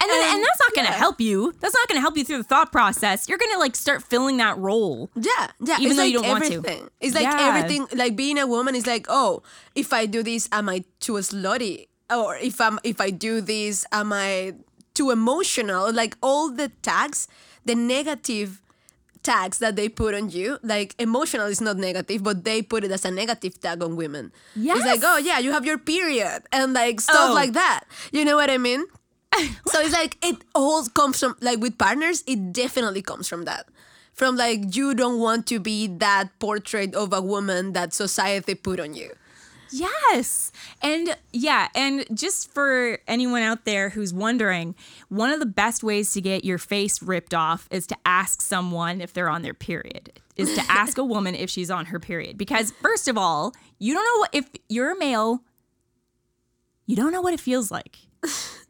[0.00, 0.98] and then, and that's not going to yeah.
[0.98, 1.52] help you.
[1.60, 3.28] That's not going to help you through the thought process.
[3.28, 5.10] You're going to like start filling that role.
[5.14, 5.30] Yeah,
[5.60, 5.76] yeah.
[5.78, 6.54] Even it's though like you don't want to.
[6.54, 6.90] everything.
[7.00, 7.48] It's like Yeah.
[7.54, 7.86] everything.
[7.96, 9.42] Like being a woman is like, oh,
[9.74, 11.86] if I do this, am I too slutty?
[12.10, 14.54] Or if I'm if I do this, am I
[14.94, 15.92] too emotional?
[15.92, 17.28] Like all the tags,
[17.64, 18.62] the negative
[19.22, 20.58] tags that they put on you.
[20.62, 24.30] Like emotional is not negative, but they put it as a negative tag on women.
[24.54, 27.34] It's like, oh yeah, you have your period and like stuff Oh.
[27.34, 27.84] like that.
[28.12, 28.84] You know what I mean?
[29.66, 33.66] so it's like it all comes from like with partners it definitely comes from that
[34.16, 38.80] from like you don't want to be that portrait of a woman that society put
[38.80, 39.10] on you
[39.70, 40.52] Yes.
[40.82, 44.74] And yeah, and just for anyone out there who's wondering,
[45.08, 49.00] one of the best ways to get your face ripped off is to ask someone
[49.00, 50.20] if they're on their period.
[50.36, 53.94] Is to ask a woman if she's on her period because first of all, you
[53.94, 55.42] don't know what if you're a male,
[56.86, 57.98] you don't know what it feels like.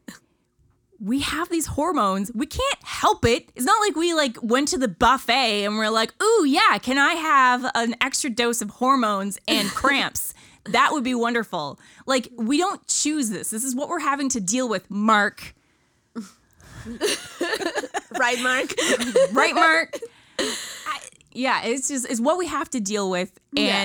[0.99, 2.31] we have these hormones.
[2.33, 3.51] We can't help it.
[3.55, 6.97] It's not like we like went to the buffet and we're like, "Ooh, yeah, can
[6.97, 10.33] I have an extra dose of hormones and cramps?"
[10.65, 11.79] that would be wonderful.
[12.05, 13.49] Like, we don't choose this.
[13.49, 15.53] This is what we're having to deal with, Mark.
[18.17, 18.73] right mark
[19.33, 19.99] Right, Mark?
[20.39, 20.99] I,
[21.31, 23.83] yeah, it's just it's what we have to deal with Yeah.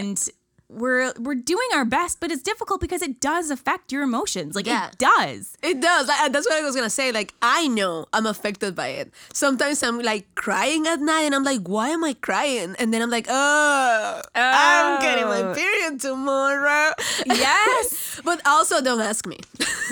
[0.72, 4.54] We're we're doing our best, but it's difficult because it does affect your emotions.
[4.54, 4.88] Like Yeah.
[4.88, 5.56] it does.
[5.62, 9.12] it does that's what i was gonna say like i know i'm affected by it
[9.32, 13.02] sometimes i'm like crying at night and i'm like why am i crying and then
[13.02, 15.54] i'm like oh, i'm getting my Oh.
[15.54, 16.90] period tomorrow
[17.26, 18.20] Yes.
[18.24, 19.38] but also don't ask me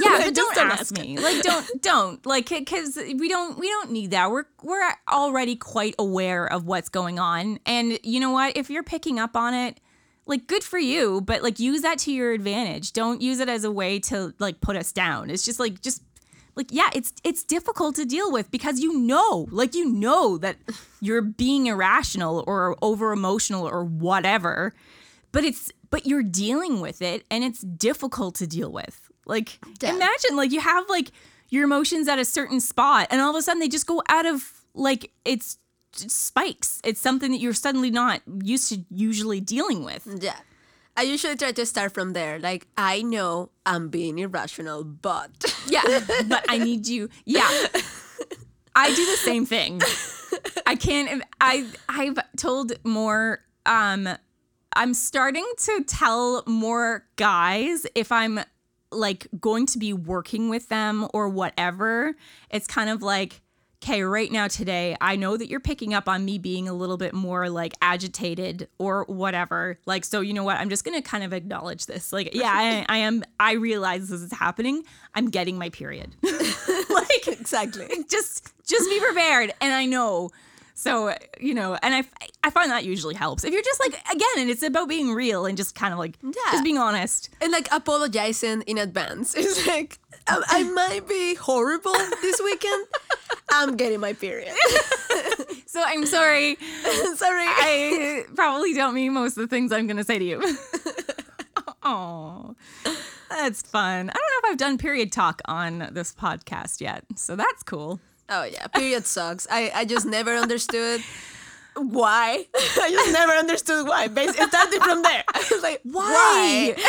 [0.00, 1.18] Yeah, Like, but just don't, ask me.
[1.18, 4.30] Like, don't, don't, like, because we don't, we don't need that.
[4.30, 8.56] We're, we're already quite aware of what's going on, and you know what?
[8.56, 9.78] If you're picking up on it,
[10.30, 11.20] like, good for you.
[11.20, 12.92] But like, use that to your advantage.
[12.94, 15.28] Don't use it as a way to like put us down.
[15.28, 16.02] It's just like, just
[16.56, 20.56] like, yeah, it's it's difficult to deal with because you know, like, you know that
[21.00, 24.72] you're being irrational or over emotional or whatever,
[25.32, 29.10] but it's but you're dealing with it, and it's difficult to deal with.
[29.26, 29.94] Like, Yeah.
[29.94, 31.10] imagine like you have like
[31.48, 34.24] your emotions at a certain spot and all of a sudden they just go out
[34.26, 35.58] of like it's
[35.92, 40.36] spikes it's something that you're suddenly not used to usually dealing with Yeah.
[40.96, 42.38] I usually try to start from there.
[42.40, 45.30] Like, I know I'm being irrational, but
[45.66, 45.82] Yeah,
[46.28, 47.08] but I need you.
[47.24, 47.48] Yeah.
[48.74, 49.80] I do the same thing.
[50.66, 54.08] I can't I I've told more um
[54.74, 58.40] I'm starting to tell more guys if I'm
[58.92, 62.14] like going to be working with them or whatever.
[62.50, 63.40] It's kind of like
[63.82, 66.96] okay, right now today, I know that you're picking up on me being a little
[66.98, 69.78] bit more like agitated or whatever.
[69.86, 70.58] Like, so you know what?
[70.58, 72.12] I'm just gonna kind of acknowledge this.
[72.12, 73.24] Like, yeah, I, I am.
[73.38, 74.84] I realize this is happening.
[75.14, 76.14] I'm getting my period.
[76.22, 77.88] like, exactly.
[78.10, 79.52] just just be prepared.
[79.60, 80.30] And I know.
[80.74, 82.04] So you know, and I
[82.42, 85.44] I find that usually helps if you're just like again, and it's about being real
[85.46, 86.30] and just kind of like Yeah.
[86.52, 87.28] just being honest.
[87.42, 89.34] And like apologizing in advance.
[89.34, 89.98] It's like,
[90.30, 92.86] I, I might be horrible this weekend.
[93.50, 94.54] I'm getting my period.
[95.70, 96.56] So I'm sorry.
[97.14, 97.44] Sorry.
[97.46, 100.42] I probably don't mean most of the things I'm going to say to you.
[101.82, 102.56] Oh,
[103.30, 104.10] that's fun.
[104.10, 108.00] I don't know if I've done period talk on this podcast yet, so that's cool.
[108.28, 109.46] Oh yeah, period sucks.
[109.50, 111.00] I, I just never understood
[111.74, 112.46] why.
[112.54, 114.08] I just never understood why.
[114.08, 115.24] Basically, it started from there.
[115.32, 116.74] I was like, why?
[116.76, 116.84] Why?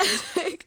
[0.36, 0.66] Like,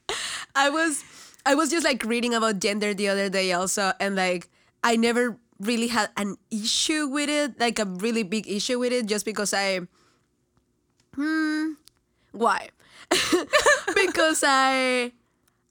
[0.56, 1.04] I was
[1.46, 4.50] I was just like reading about gender the other day also, and like
[4.84, 9.06] I never really had an issue with it, like a really big issue with it,
[9.06, 9.82] just because I.
[11.16, 11.74] Hmm.
[12.32, 12.70] Why?
[13.96, 15.12] because I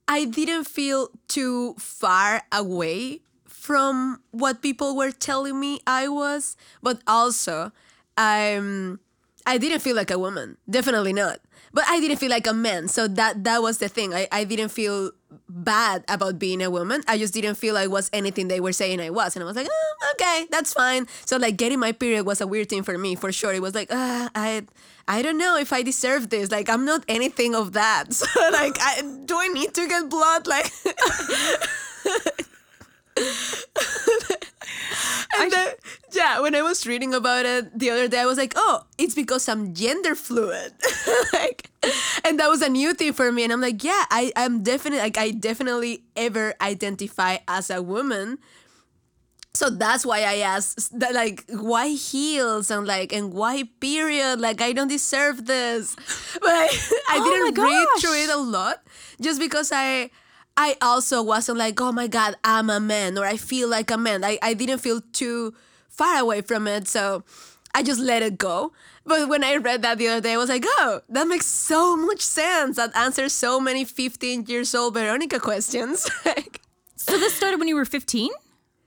[0.07, 6.99] I didn't feel too far away from what people were telling me I was, but
[7.07, 7.71] also
[8.17, 8.99] I'm,
[9.45, 10.57] I didn't feel like a woman.
[10.69, 11.39] Definitely not.
[11.73, 12.87] But I didn't feel like a man.
[12.87, 14.13] So that that was the thing.
[14.13, 15.11] I, I didn't feel
[15.47, 17.03] bad about being a woman.
[17.07, 19.35] I just didn't feel like was anything they were saying I was.
[19.35, 21.07] And I was like, oh, okay, that's fine.
[21.25, 23.53] So like getting my period was a weird thing for me for sure.
[23.53, 24.63] It was like, uh, I
[25.07, 26.51] I don't know if I deserve this.
[26.51, 28.05] Like I'm not anything of that.
[28.13, 30.47] So like I do I need to get blood?
[30.47, 30.71] Like
[35.39, 35.73] and then,
[36.11, 39.15] yeah, when I was reading about it the other day, I was like, oh, it's
[39.15, 40.73] because I'm gender fluid.
[41.33, 41.69] like,
[42.23, 43.43] and that was a new thing for me.
[43.43, 48.37] And I'm like, yeah, I, I'm definitely, like, I definitely ever identify as a woman.
[49.53, 54.39] So that's why I asked, that, like, why heels and like, and why period?
[54.39, 55.95] Like, I don't deserve this.
[56.41, 56.69] But I,
[57.09, 58.81] I Oh didn't read through it a lot
[59.19, 60.09] just because I,
[60.57, 63.97] I also wasn't like, oh my God, I'm a man or I feel like a
[63.97, 64.23] man.
[64.23, 65.53] I, I didn't feel too
[65.89, 66.87] far away from it.
[66.87, 67.23] So
[67.73, 68.73] I just let it go.
[69.05, 71.95] But when I read that the other day, I was like, oh, that makes so
[71.97, 72.75] much sense.
[72.77, 76.09] That answers so many 15 years old Veronica questions.
[76.25, 76.61] Like,
[76.95, 78.29] So this started when you were 15?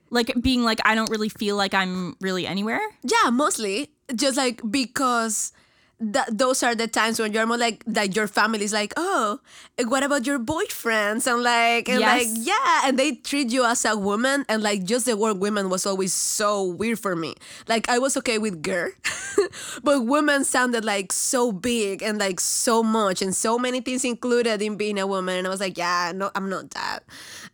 [0.09, 2.79] Like being like, I don't really feel like I'm really anywhere?
[3.03, 5.51] yeah, mostly just like because
[5.99, 9.39] that those are the times when you're more like like your family's like, oh,
[9.87, 11.31] what about your boyfriends?
[11.31, 15.05] And like and like yeah, and they treat you as a woman and like just
[15.05, 17.35] the word women was always so weird for me.
[17.67, 18.91] Like I was okay with girl,
[19.83, 24.61] but women sounded like so big and like so much and so many things included
[24.61, 25.37] in being a woman.
[25.37, 26.99] And I was like, yeah, no, I'm not that.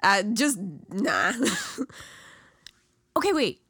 [0.01, 0.57] Uh, just
[0.89, 1.33] nah.
[3.15, 3.60] Okay, wait.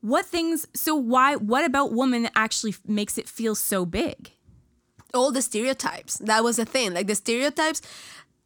[0.00, 4.32] What things, so why, what about woman actually makes it feel so big?
[5.14, 6.18] all the stereotypes.
[6.18, 7.82] That was the thing, like the stereotypes,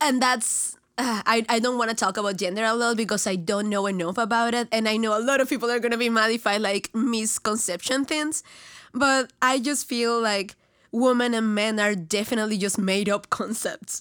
[0.01, 0.77] and that's.
[0.97, 3.87] Uh, I, I don't want to talk about gender a lot because I don't know
[3.87, 6.47] enough about it, and I know a lot of people are gonna be mad if
[6.47, 8.45] I like misconception things,
[8.93, 10.55] but I just feel like
[10.95, 14.01] women and men are definitely just made up concepts,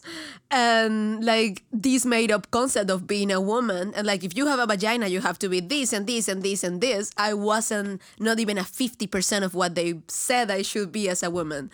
[0.52, 4.60] and like this made up concept of being a woman, and like if you have
[4.60, 7.12] a vagina, you have to be this and this and this and this.
[7.18, 11.24] I wasn't not even a fifty percent of what they said I should be as
[11.24, 11.72] a woman.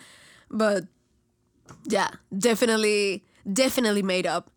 [0.50, 0.84] But
[1.86, 4.50] yeah definitely definitely made up.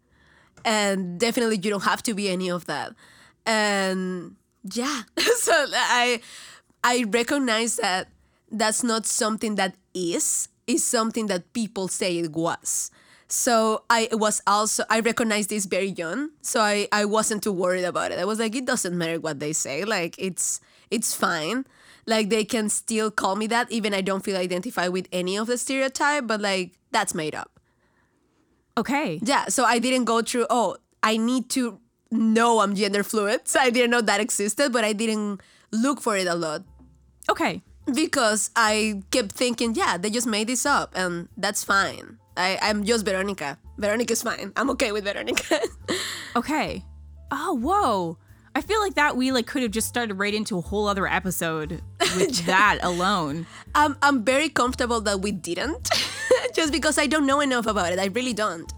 [0.65, 2.93] And definitely you don't have to be any of that.
[3.45, 5.01] And yeah
[5.35, 6.21] so i
[6.85, 8.07] i recognize that
[8.49, 12.91] that's not something that is is something that people say it was.
[13.27, 17.83] So i was also i recognized this very young so i i wasn't too worried
[17.85, 18.19] about it.
[18.19, 20.61] I was like it doesn't matter what they say like it's
[20.91, 21.65] it's fine.
[22.05, 25.47] Like they can still call me that even i don't feel identified with any of
[25.47, 27.59] the stereotype but like that's made up.
[28.77, 29.19] Okay.
[29.23, 31.79] yeah so i didn't go through oh i need to
[32.11, 35.41] know i'm gender fluid so i didn't know that existed but i didn't
[35.71, 36.61] look for it a lot.
[37.29, 37.61] Okay.
[37.93, 42.83] Because i kept thinking yeah they just made this up and that's fine I, i'm
[42.83, 45.59] just veronica veronica's fine i'm okay with veronica
[46.35, 46.83] Okay.
[47.31, 48.17] Oh, whoa.
[48.55, 51.07] I feel like that we like could have just started right into a whole other
[51.07, 51.81] episode
[52.15, 53.47] with that alone.
[53.73, 55.89] I'm, I'm very comfortable that we didn't,
[56.55, 57.99] just because I don't know enough about it.
[57.99, 58.71] I really don't.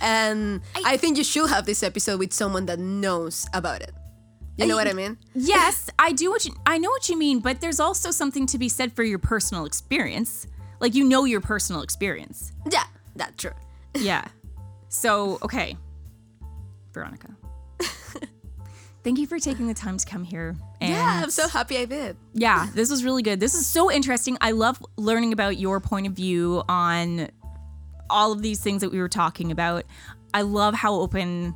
[0.00, 3.92] And I, think you should have this episode with someone that knows about it.
[4.60, 5.16] You know what I mean?
[5.34, 8.58] Yes, I do what you I know what you mean, but there's also something to
[8.58, 10.46] be said for your personal experience.
[10.80, 12.52] Like you know your personal experience.
[12.70, 12.84] Yeah,
[13.16, 13.52] that's true.
[13.98, 14.24] Yeah.
[14.88, 15.76] So, okay.
[16.92, 17.28] Veronica.
[19.02, 20.56] Thank you for taking the time to come here.
[20.80, 22.16] And Yeah, I'm so happy I did.
[22.34, 23.40] yeah, this was really good.
[23.40, 24.36] This is so interesting.
[24.40, 27.30] I love learning about your point of view on
[28.10, 29.84] all of these things that we were talking about.
[30.34, 31.54] I love how open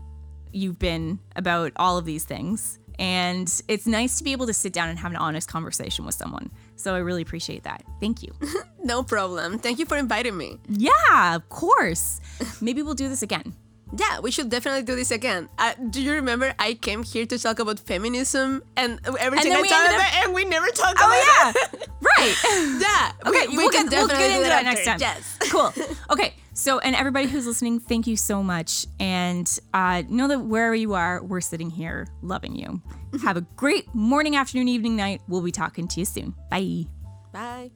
[0.52, 2.78] you've been about all of these things.
[2.98, 6.14] And it's nice to be able to sit down and have an honest conversation with
[6.14, 6.50] someone.
[6.76, 7.82] So I really appreciate that.
[8.00, 8.32] Thank you.
[8.84, 9.58] No problem.
[9.58, 10.58] Thank you for inviting me.
[10.68, 12.20] yeah, of course.
[12.60, 13.54] Maybe we'll do this again.
[13.96, 15.48] Yeah, we should definitely do this again.
[15.56, 19.62] Uh, do you remember I came here to talk about feminism and everything then I
[19.62, 21.62] we talked about, up- and we never talked Oh, about yeah.
[21.80, 21.88] it?
[22.02, 22.34] Right.
[22.82, 23.12] yeah.
[23.26, 24.98] Okay, we, we'll, can get, we'll definitely get do into that next time.
[25.00, 25.38] Yes.
[25.50, 25.72] Cool.
[26.10, 26.34] Okay.
[26.54, 28.86] So, and everybody who's listening, thank you so much.
[29.00, 32.80] And uh, know that wherever you are, we're sitting here loving you.
[33.22, 35.20] Have a great morning, afternoon, evening, night.
[35.28, 36.34] We'll be talking to you soon.
[36.50, 36.84] Bye.
[37.32, 37.70] Bye.